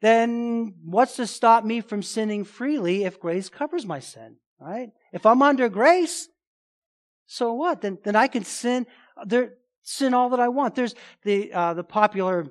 [0.00, 4.90] then what's to stop me from sinning freely if grace covers my sin, right?
[5.12, 6.28] If I'm under grace,
[7.26, 7.80] so what?
[7.80, 8.86] Then, then I can sin.
[9.24, 10.74] There, sin all that I want.
[10.74, 12.46] There's the, uh, the popular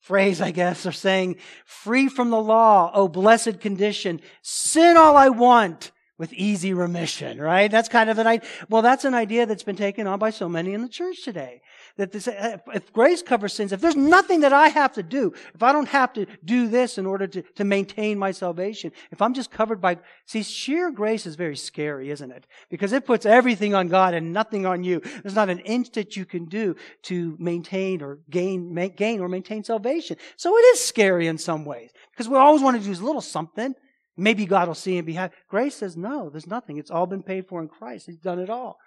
[0.00, 1.36] phrase, I guess, of saying,
[1.66, 7.70] free from the law, oh blessed condition, sin all I want with easy remission, right?
[7.70, 8.48] That's kind of an idea.
[8.68, 11.60] Well, that's an idea that's been taken on by so many in the church today.
[11.98, 15.32] That this, uh, if grace covers sins, if there's nothing that I have to do,
[15.52, 19.20] if I don't have to do this in order to, to maintain my salvation, if
[19.20, 22.46] I'm just covered by, see, sheer grace is very scary, isn't it?
[22.70, 25.00] Because it puts everything on God and nothing on you.
[25.22, 29.64] There's not an inch that you can do to maintain or gain, gain or maintain
[29.64, 30.18] salvation.
[30.36, 31.90] So it is scary in some ways.
[32.12, 33.74] Because we always want to do a little something.
[34.16, 35.34] Maybe God will see and be happy.
[35.48, 36.76] Grace says, no, there's nothing.
[36.78, 38.06] It's all been paid for in Christ.
[38.06, 38.78] He's done it all.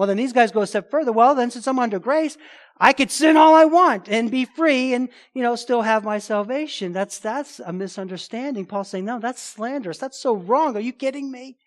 [0.00, 1.12] Well, then these guys go a step further.
[1.12, 2.38] Well, then since I'm under grace,
[2.78, 6.18] I could sin all I want and be free and, you know, still have my
[6.18, 6.94] salvation.
[6.94, 8.64] That's, that's a misunderstanding.
[8.64, 9.98] Paul's saying, no, that's slanderous.
[9.98, 10.74] That's so wrong.
[10.74, 11.58] Are you kidding me?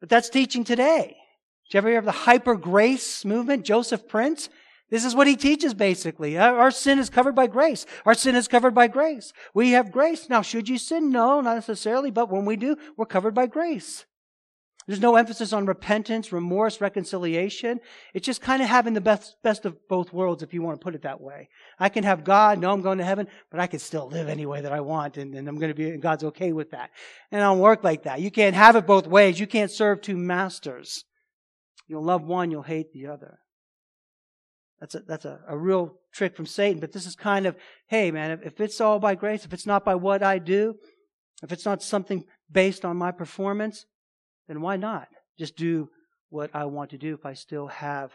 [0.00, 1.18] But that's teaching today.
[1.66, 3.66] Did you ever hear of the hyper grace movement?
[3.66, 4.48] Joseph Prince?
[4.88, 6.38] This is what he teaches basically.
[6.38, 7.84] Our sin is covered by grace.
[8.06, 9.34] Our sin is covered by grace.
[9.52, 10.30] We have grace.
[10.30, 11.10] Now, should you sin?
[11.10, 14.06] No, not necessarily, but when we do, we're covered by grace.
[14.86, 17.80] There's no emphasis on repentance, remorse, reconciliation.
[18.14, 20.82] It's just kind of having the best, best of both worlds, if you want to
[20.82, 21.48] put it that way.
[21.78, 24.46] I can have God, know I'm going to heaven, but I can still live any
[24.46, 26.90] way that I want, and, and I'm going to be, and God's okay with that.
[27.30, 28.20] And I don't work like that.
[28.20, 29.38] You can't have it both ways.
[29.38, 31.04] You can't serve two masters.
[31.86, 33.38] You'll love one, you'll hate the other.
[34.80, 37.54] That's a, that's a, a real trick from Satan, but this is kind of,
[37.88, 40.76] hey man, if, if it's all by grace, if it's not by what I do,
[41.42, 43.84] if it's not something based on my performance,
[44.50, 45.06] then why not
[45.38, 45.88] just do
[46.28, 48.10] what I want to do if I still have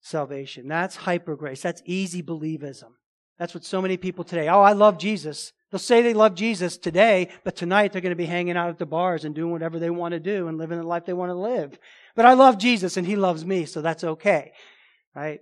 [0.00, 0.66] salvation?
[0.66, 1.62] That's hyper grace.
[1.62, 2.90] That's easy believism.
[3.38, 5.52] That's what so many people today, oh, I love Jesus.
[5.70, 8.78] They'll say they love Jesus today, but tonight they're going to be hanging out at
[8.78, 11.30] the bars and doing whatever they want to do and living the life they want
[11.30, 11.78] to live.
[12.16, 14.50] But I love Jesus and he loves me, so that's okay.
[15.14, 15.40] Right?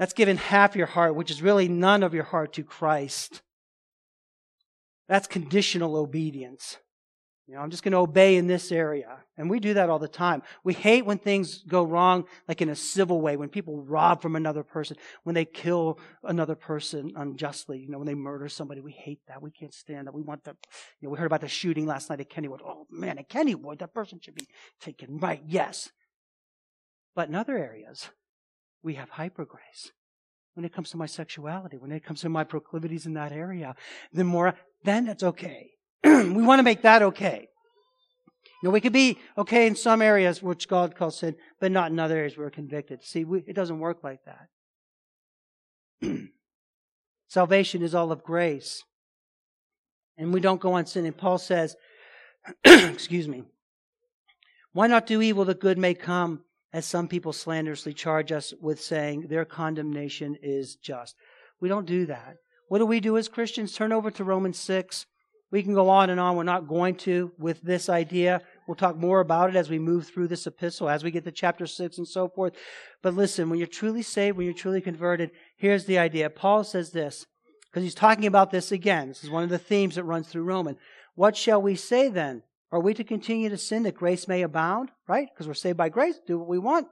[0.00, 3.42] That's giving half your heart, which is really none of your heart to Christ.
[5.08, 6.78] That's conditional obedience.
[7.48, 9.20] You know, I'm just going to obey in this area.
[9.38, 10.42] And we do that all the time.
[10.64, 14.36] We hate when things go wrong, like in a civil way, when people rob from
[14.36, 18.82] another person, when they kill another person unjustly, you know, when they murder somebody.
[18.82, 19.40] We hate that.
[19.40, 20.14] We can't stand that.
[20.14, 20.56] We want that.
[21.00, 22.60] You know, we heard about the shooting last night at Kennywood.
[22.62, 24.46] Oh man, at Kennywood, that person should be
[24.78, 25.42] taken right.
[25.46, 25.90] Yes.
[27.14, 28.10] But in other areas,
[28.82, 29.90] we have hyper grace.
[30.52, 33.74] When it comes to my sexuality, when it comes to my proclivities in that area,
[34.12, 35.70] then more, then it's okay
[36.04, 37.48] we want to make that okay.
[38.62, 42.00] Know, we could be okay in some areas which God calls sin, but not in
[42.00, 43.04] other areas we're convicted.
[43.04, 44.48] See, we, it doesn't work like that.
[47.28, 48.82] Salvation is all of grace.
[50.16, 51.12] And we don't go on sinning.
[51.12, 51.76] Paul says,
[52.64, 53.44] excuse me,
[54.72, 58.80] why not do evil that good may come, as some people slanderously charge us with
[58.80, 61.14] saying their condemnation is just?
[61.60, 62.36] We don't do that.
[62.68, 63.72] What do we do as Christians?
[63.72, 65.06] Turn over to Romans 6.
[65.50, 66.36] We can go on and on.
[66.36, 68.42] We're not going to with this idea.
[68.66, 71.32] We'll talk more about it as we move through this epistle, as we get to
[71.32, 72.54] chapter 6 and so forth.
[73.02, 76.28] But listen, when you're truly saved, when you're truly converted, here's the idea.
[76.28, 77.24] Paul says this,
[77.70, 79.08] because he's talking about this again.
[79.08, 80.76] This is one of the themes that runs through Roman.
[81.14, 82.42] What shall we say then?
[82.70, 84.90] Are we to continue to sin that grace may abound?
[85.06, 85.28] Right?
[85.32, 86.20] Because we're saved by grace.
[86.26, 86.88] Do what we want.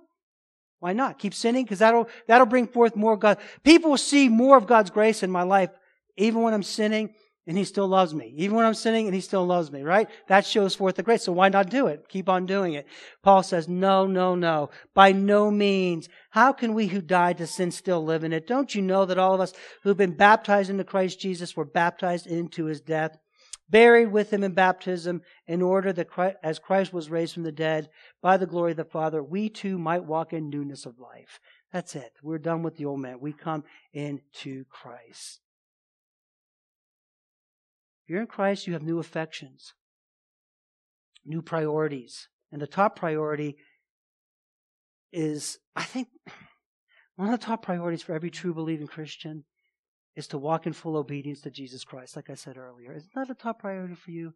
[0.79, 1.19] Why not?
[1.19, 3.39] Keep sinning because that'll, that'll bring forth more God.
[3.65, 5.71] People will see more of God's grace in my life,
[6.17, 7.15] even when I'm sinning
[7.47, 8.35] and he still loves me.
[8.37, 10.09] Even when I'm sinning and he still loves me, right?
[10.27, 11.23] That shows forth the grace.
[11.23, 12.09] So why not do it?
[12.09, 12.87] Keep on doing it.
[13.23, 14.71] Paul says, no, no, no.
[14.95, 16.09] By no means.
[16.31, 18.49] How can we who died to sin still live in it?
[18.49, 22.27] Don't you know that all of us who've been baptized into Christ Jesus were baptized
[22.27, 23.17] into his death?
[23.69, 27.53] Buried with him in baptism in order that Christ, as Christ was raised from the
[27.53, 27.89] dead
[28.23, 31.41] by the glory of the Father, we too might walk in newness of life.
[31.73, 32.13] That's it.
[32.23, 33.19] We're done with the old man.
[33.21, 35.41] We come into Christ.
[38.07, 39.75] You're in Christ, you have new affections,
[41.25, 42.29] new priorities.
[42.53, 43.57] And the top priority
[45.13, 46.09] is, I think,
[47.17, 49.45] one of the top priorities for every true believing Christian
[50.15, 52.95] is to walk in full obedience to Jesus Christ, like I said earlier.
[52.95, 54.33] Isn't that a top priority for you?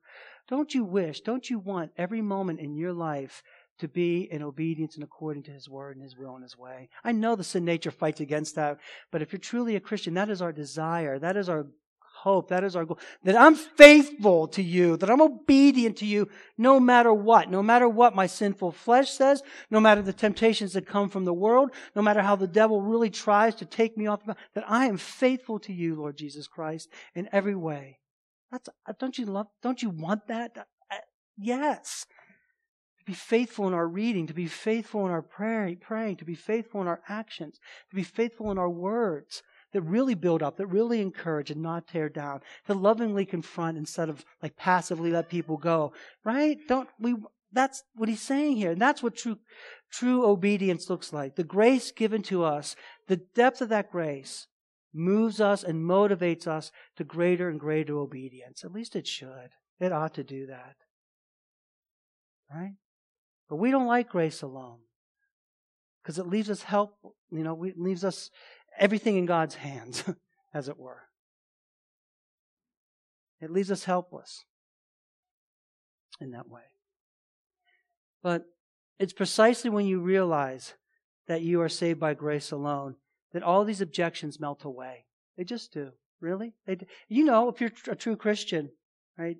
[0.48, 3.42] Don't you wish, don't you want every moment in your life
[3.78, 6.90] to be in obedience and according to his word and his will and his way?
[7.02, 8.78] I know the sin nature fights against that,
[9.10, 11.18] but if you're truly a Christian, that is our desire.
[11.18, 11.66] That is our
[12.22, 12.48] hope.
[12.48, 12.98] That is our goal.
[13.24, 17.88] That I'm faithful to you, that I'm obedient to you no matter what, no matter
[17.88, 22.02] what my sinful flesh says, no matter the temptations that come from the world, no
[22.02, 24.20] matter how the devil really tries to take me off,
[24.54, 27.98] that I am faithful to you, Lord Jesus Christ, in every way.
[28.50, 28.68] That's,
[28.98, 30.52] don't you love, don't you want that?
[30.56, 30.96] Uh,
[31.36, 32.06] yes.
[32.98, 36.34] To be faithful in our reading, to be faithful in our prayer, praying, to be
[36.34, 37.58] faithful in our actions,
[37.88, 39.42] to be faithful in our words,
[39.72, 44.08] that really build up, that really encourage and not tear down, to lovingly confront instead
[44.08, 45.92] of like passively let people go.
[46.24, 46.58] Right?
[46.68, 47.16] Don't we
[47.52, 48.72] that's what he's saying here.
[48.72, 49.38] And that's what true
[49.90, 51.36] true obedience looks like.
[51.36, 52.76] The grace given to us,
[53.08, 54.46] the depth of that grace
[54.92, 58.64] moves us and motivates us to greater and greater obedience.
[58.64, 59.50] At least it should.
[59.78, 60.76] It ought to do that.
[62.52, 62.74] Right?
[63.48, 64.78] But we don't like grace alone.
[66.02, 66.94] Because it leaves us help,
[67.30, 68.30] you know, it leaves us
[68.78, 70.04] everything in God's hands,
[70.54, 71.02] as it were.
[73.40, 74.44] It leaves us helpless
[76.20, 76.62] in that way.
[78.22, 78.44] But
[78.98, 80.74] it's precisely when you realize
[81.26, 82.96] that you are saved by grace alone
[83.32, 85.06] that all these objections melt away.
[85.36, 85.92] They just do.
[86.20, 86.52] Really?
[86.66, 86.76] They,
[87.08, 88.70] you know, if you're a true Christian,
[89.16, 89.38] right?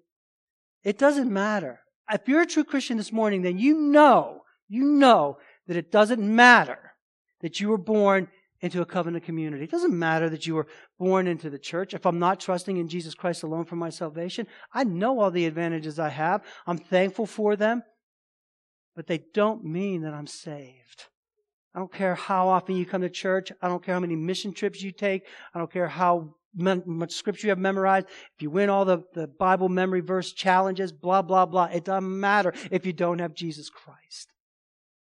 [0.82, 1.80] It doesn't matter.
[2.10, 6.22] If you're a true Christian this morning, then you know, you know that it doesn't
[6.22, 6.94] matter
[7.42, 8.28] that you were born
[8.62, 9.64] into a covenant community.
[9.64, 10.66] It doesn't matter that you were
[10.98, 11.94] born into the church.
[11.94, 15.46] If I'm not trusting in Jesus Christ alone for my salvation, I know all the
[15.46, 16.44] advantages I have.
[16.66, 17.82] I'm thankful for them,
[18.94, 21.06] but they don't mean that I'm saved.
[21.74, 23.52] I don't care how often you come to church.
[23.62, 25.26] I don't care how many mission trips you take.
[25.54, 28.08] I don't care how much scripture you have memorized.
[28.08, 31.66] If you win all the, the Bible memory verse challenges, blah, blah, blah.
[31.66, 34.32] It doesn't matter if you don't have Jesus Christ.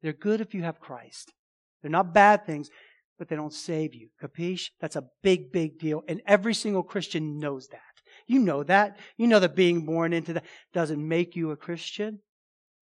[0.03, 1.33] They're good if you have Christ.
[1.81, 2.71] They're not bad things
[3.19, 4.09] but they don't save you.
[4.23, 4.71] Capiche?
[4.81, 6.03] That's a big, big deal.
[6.09, 7.81] And every single Christian knows that.
[8.27, 8.97] You know that.
[9.17, 12.21] You know that being born into that doesn't make you a Christian.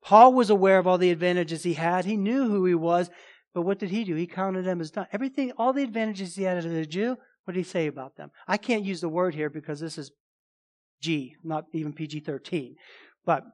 [0.02, 2.04] Paul was aware of all the advantages he had.
[2.04, 3.10] He knew who he was.
[3.54, 4.16] But what did he do?
[4.16, 5.06] He counted them as done.
[5.12, 8.30] Everything, all the advantages he had as a Jew, what did he say about them?
[8.48, 10.10] I can't use the word here because this is
[11.00, 12.74] G, not even PG 13.
[13.24, 13.44] But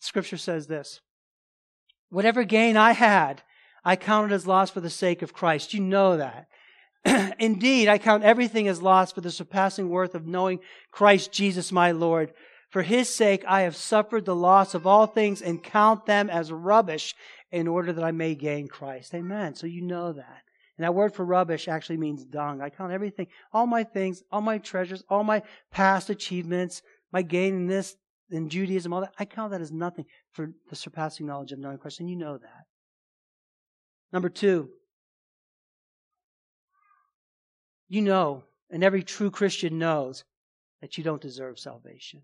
[0.00, 1.00] scripture says this
[2.10, 3.42] Whatever gain I had,
[3.84, 5.74] I count it as loss for the sake of Christ.
[5.74, 6.48] You know that.
[7.38, 10.60] Indeed, I count everything as loss for the surpassing worth of knowing
[10.90, 12.32] Christ Jesus my Lord.
[12.70, 16.52] For his sake, I have suffered the loss of all things and count them as
[16.52, 17.14] rubbish
[17.50, 19.14] in order that I may gain Christ.
[19.14, 19.54] Amen.
[19.54, 20.42] So you know that.
[20.76, 22.60] And that word for rubbish actually means dung.
[22.60, 27.54] I count everything, all my things, all my treasures, all my past achievements, my gain
[27.54, 27.96] in this,
[28.30, 29.14] in Judaism, all that.
[29.18, 32.00] I count that as nothing for the surpassing knowledge of knowing Christ.
[32.00, 32.57] And you know that.
[34.12, 34.70] Number two,
[37.88, 40.24] you know, and every true Christian knows
[40.80, 42.22] that you don't deserve salvation.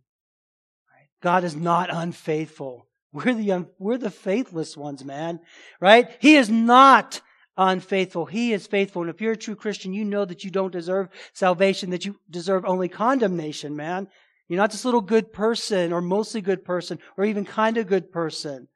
[0.93, 1.09] Right?
[1.23, 2.87] God is not unfaithful.
[3.13, 5.41] We're the, un- we're the faithless ones, man.
[5.81, 6.11] Right?
[6.21, 7.21] He is not
[7.57, 8.27] unfaithful.
[8.27, 9.03] He is faithful.
[9.03, 12.19] And if you're a true Christian, you know that you don't deserve salvation, that you
[12.29, 14.09] deserve only condemnation, man.
[14.49, 18.11] You're not this little good person or mostly good person or even kind of good
[18.11, 18.69] person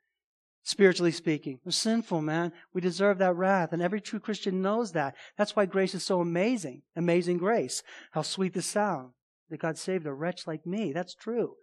[0.69, 1.59] spiritually speaking.
[1.65, 2.53] We're sinful, man.
[2.75, 3.73] We deserve that wrath.
[3.73, 5.15] And every true Christian knows that.
[5.39, 6.83] That's why grace is so amazing.
[6.95, 7.83] Amazing grace.
[8.13, 9.13] How sweet the sound
[9.49, 10.93] that God saved a wretch like me.
[10.93, 11.55] That's true.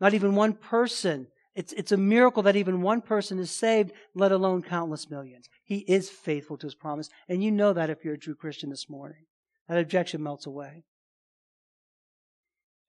[0.00, 1.28] Not even one person.
[1.54, 5.48] It's, it's a miracle that even one person is saved, let alone countless millions.
[5.62, 7.08] He is faithful to his promise.
[7.28, 9.26] And you know that if you're a true Christian this morning.
[9.68, 10.82] That objection melts away.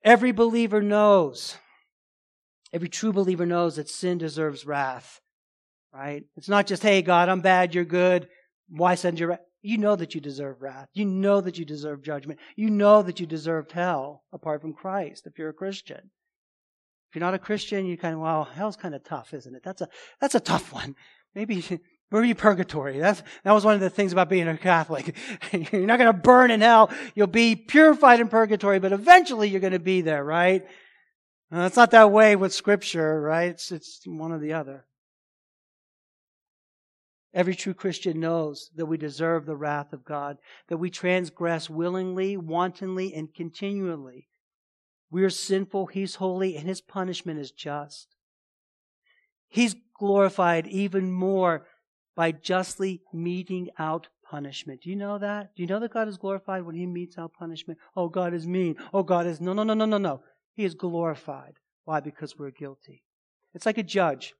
[0.02, 1.56] Every believer knows,
[2.72, 5.20] every true believer knows that sin deserves wrath
[5.94, 6.24] right?
[6.36, 8.28] It's not just, hey, God, I'm bad, you're good.
[8.68, 9.40] Why send your wrath?
[9.62, 10.88] You know that you deserve wrath.
[10.92, 12.38] You know that you deserve judgment.
[12.56, 16.10] You know that you deserve hell apart from Christ if you're a Christian.
[17.08, 19.62] If you're not a Christian, you kind of, well, hell's kind of tough, isn't it?
[19.64, 19.88] That's a,
[20.20, 20.96] that's a tough one.
[21.34, 21.64] Maybe,
[22.10, 22.98] maybe purgatory.
[22.98, 25.16] That's, that was one of the things about being a Catholic.
[25.52, 26.90] you're not going to burn in hell.
[27.14, 30.66] You'll be purified in purgatory, but eventually you're going to be there, right?
[31.52, 33.50] It's not that way with scripture, right?
[33.50, 34.84] It's, it's one or the other.
[37.34, 42.36] Every true Christian knows that we deserve the wrath of God, that we transgress willingly,
[42.36, 44.28] wantonly, and continually.
[45.10, 48.14] We're sinful, He's holy, and His punishment is just.
[49.48, 51.66] He's glorified even more
[52.16, 54.82] by justly meting out punishment.
[54.82, 55.54] Do you know that?
[55.56, 57.80] Do you know that God is glorified when He metes out punishment?
[57.96, 58.76] Oh, God is mean.
[58.92, 59.40] Oh, God is.
[59.40, 60.22] No, no, no, no, no, no.
[60.54, 61.54] He is glorified.
[61.84, 61.98] Why?
[61.98, 63.02] Because we're guilty.
[63.54, 64.34] It's like a judge,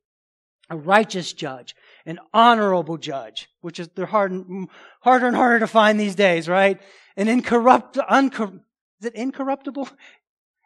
[0.71, 1.75] a righteous judge,
[2.07, 4.33] an honorable judge, which is they're hard,
[5.01, 6.81] harder and harder to find these days, right?
[7.17, 8.61] An incorrupt, uncor-
[9.01, 9.89] is it incorruptible?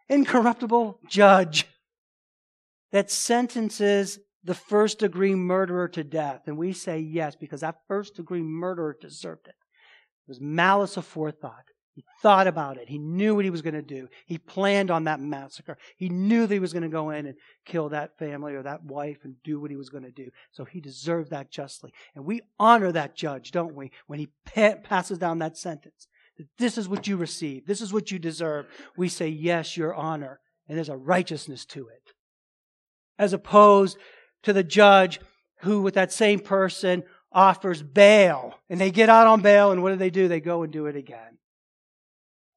[0.08, 1.66] Incorruptible judge
[2.92, 6.42] that sentences the first degree murderer to death.
[6.46, 9.54] And we say yes because that first degree murderer deserved it.
[9.54, 11.64] It was malice aforethought.
[11.98, 12.88] He thought about it.
[12.88, 14.06] He knew what he was going to do.
[14.24, 15.76] He planned on that massacre.
[15.96, 17.34] He knew that he was going to go in and
[17.66, 20.30] kill that family or that wife and do what he was going to do.
[20.52, 21.92] So he deserved that justly.
[22.14, 26.06] And we honor that judge, don't we, when he passes down that sentence.
[26.56, 27.66] This is what you receive.
[27.66, 28.66] This is what you deserve.
[28.96, 30.38] We say, yes, your honor.
[30.68, 32.12] And there's a righteousness to it.
[33.18, 33.98] As opposed
[34.44, 35.18] to the judge
[35.62, 38.54] who, with that same person, offers bail.
[38.70, 40.28] And they get out on bail, and what do they do?
[40.28, 41.37] They go and do it again.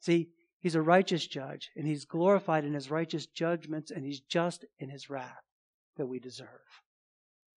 [0.01, 0.29] See,
[0.59, 4.89] he's a righteous judge, and he's glorified in his righteous judgments, and he's just in
[4.89, 5.43] his wrath
[5.97, 6.47] that we deserve.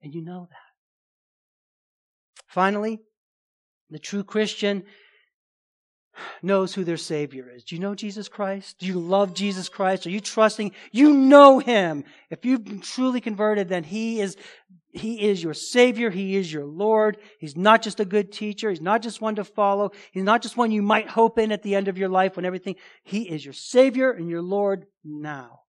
[0.02, 0.58] And you know that.
[2.46, 3.00] Finally,
[3.90, 4.84] the true Christian
[6.42, 7.64] knows who their Savior is.
[7.64, 8.78] Do you know Jesus Christ?
[8.78, 10.06] Do you love Jesus Christ?
[10.06, 10.72] Are you trusting?
[10.92, 12.04] You know Him.
[12.30, 14.36] If you've been truly converted, then He is,
[14.92, 16.10] He is your Savior.
[16.10, 17.18] He is your Lord.
[17.38, 18.70] He's not just a good teacher.
[18.70, 19.90] He's not just one to follow.
[20.12, 22.44] He's not just one you might hope in at the end of your life when
[22.44, 22.76] everything.
[23.02, 25.60] He is your Savior and your Lord now.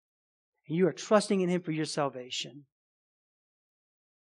[0.68, 2.66] And you are trusting in Him for your salvation.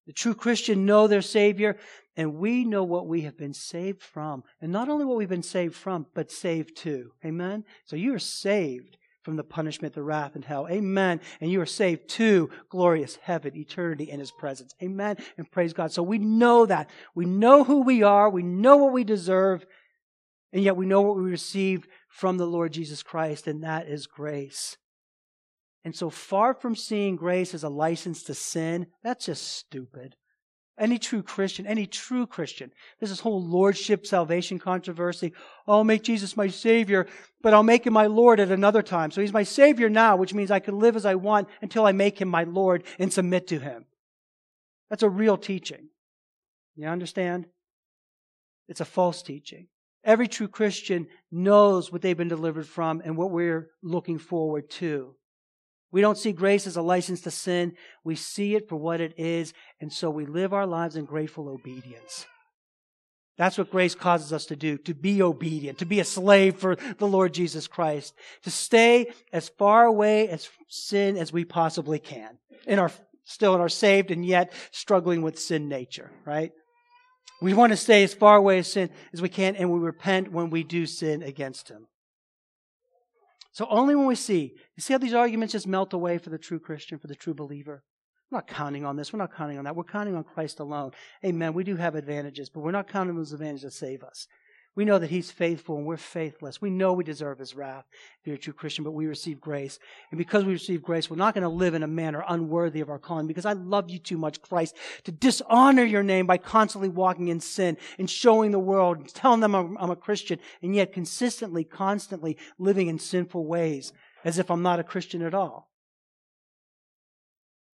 [0.08, 1.76] The true Christian know their Savior,
[2.16, 4.42] and we know what we have been saved from.
[4.58, 7.10] And not only what we've been saved from, but saved to.
[7.22, 7.64] Amen?
[7.84, 10.66] So you are saved from the punishment, the wrath, and hell.
[10.70, 11.20] Amen.
[11.42, 14.74] And you are saved to glorious heaven, eternity in His presence.
[14.82, 15.18] Amen.
[15.36, 15.92] And praise God.
[15.92, 16.88] So we know that.
[17.14, 18.30] We know who we are.
[18.30, 19.66] We know what we deserve.
[20.54, 24.06] And yet we know what we received from the Lord Jesus Christ, and that is
[24.06, 24.78] grace.
[25.84, 30.16] And so far from seeing grace as a license to sin, that's just stupid.
[30.78, 35.32] Any true Christian, any true Christian, there's this whole lordship salvation controversy.
[35.66, 37.06] I'll make Jesus my Savior,
[37.42, 39.10] but I'll make him my Lord at another time.
[39.10, 41.92] So he's my Savior now, which means I can live as I want until I
[41.92, 43.86] make him my Lord and submit to him.
[44.88, 45.88] That's a real teaching.
[46.76, 47.46] You understand?
[48.68, 49.66] It's a false teaching.
[50.04, 55.16] Every true Christian knows what they've been delivered from and what we're looking forward to.
[55.90, 57.74] We don't see grace as a license to sin.
[58.04, 61.48] We see it for what it is, and so we live our lives in grateful
[61.48, 62.26] obedience.
[63.38, 66.76] That's what grace causes us to do, to be obedient, to be a slave for
[66.98, 68.12] the Lord Jesus Christ,
[68.42, 72.90] to stay as far away as sin as we possibly can, in our,
[73.24, 76.50] still in our saved and yet struggling with sin nature, right?
[77.40, 80.32] We want to stay as far away as sin as we can, and we repent
[80.32, 81.86] when we do sin against Him.
[83.58, 86.38] So only when we see, you see how these arguments just melt away for the
[86.38, 87.82] true Christian, for the true believer?
[88.30, 89.12] We're not counting on this.
[89.12, 89.74] We're not counting on that.
[89.74, 90.92] We're counting on Christ alone.
[91.24, 91.54] Amen.
[91.54, 94.28] We do have advantages, but we're not counting on those advantages to save us.
[94.78, 96.62] We know that He's faithful and we're faithless.
[96.62, 97.84] We know we deserve His wrath,
[98.20, 99.80] if you're a true Christian, but we receive grace.
[100.12, 102.88] And because we receive grace, we're not going to live in a manner unworthy of
[102.88, 106.88] our calling because I love you too much, Christ, to dishonor your name by constantly
[106.88, 110.76] walking in sin and showing the world, and telling them I'm, I'm a Christian, and
[110.76, 113.92] yet consistently, constantly living in sinful ways
[114.24, 115.72] as if I'm not a Christian at all.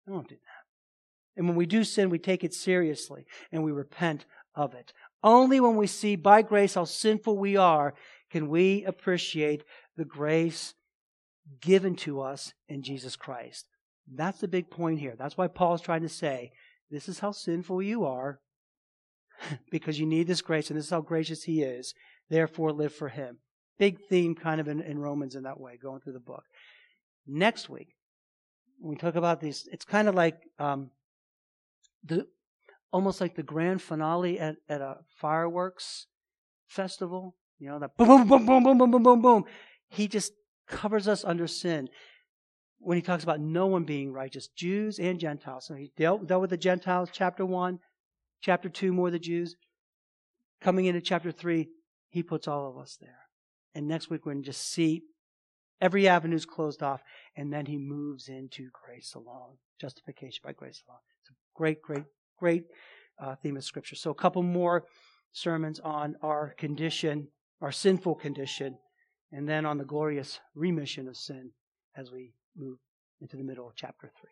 [0.08, 1.36] I won't do that.
[1.36, 4.24] And when we do sin, we take it seriously and we repent
[4.54, 4.92] of it.
[5.24, 7.94] Only when we see by grace how sinful we are
[8.30, 9.64] can we appreciate
[9.96, 10.74] the grace
[11.62, 13.66] given to us in Jesus Christ.
[14.12, 15.14] That's the big point here.
[15.18, 16.52] That's why Paul's trying to say,
[16.90, 18.38] this is how sinful you are
[19.70, 21.94] because you need this grace and this is how gracious he is.
[22.28, 23.38] Therefore, live for him.
[23.78, 26.44] Big theme kind of in, in Romans in that way, going through the book.
[27.26, 27.88] Next week,
[28.78, 30.90] when we talk about these, it's kind of like um,
[32.04, 32.26] the
[32.94, 36.06] almost like the grand finale at, at a fireworks
[36.68, 37.34] festival.
[37.58, 39.44] You know, that boom, boom, boom, boom, boom, boom, boom, boom, boom.
[39.88, 40.32] He just
[40.68, 41.88] covers us under sin
[42.78, 45.66] when he talks about no one being righteous, Jews and Gentiles.
[45.66, 47.80] So he dealt, dealt with the Gentiles, chapter 1,
[48.40, 49.56] chapter 2, more the Jews.
[50.60, 51.68] Coming into chapter 3,
[52.10, 53.18] he puts all of us there.
[53.74, 55.02] And next week, we're going to just see
[55.80, 57.02] every avenue is closed off,
[57.34, 61.00] and then he moves into grace alone, justification by grace alone.
[61.22, 62.04] It's a great, great
[62.38, 62.64] great
[63.18, 63.96] uh, theme of Scripture.
[63.96, 64.84] So, a couple more
[65.32, 67.28] sermons on our condition,
[67.60, 68.78] our sinful condition,
[69.32, 71.50] and then on the glorious remission of sin
[71.96, 72.78] as we move
[73.20, 74.30] into the middle of chapter 3.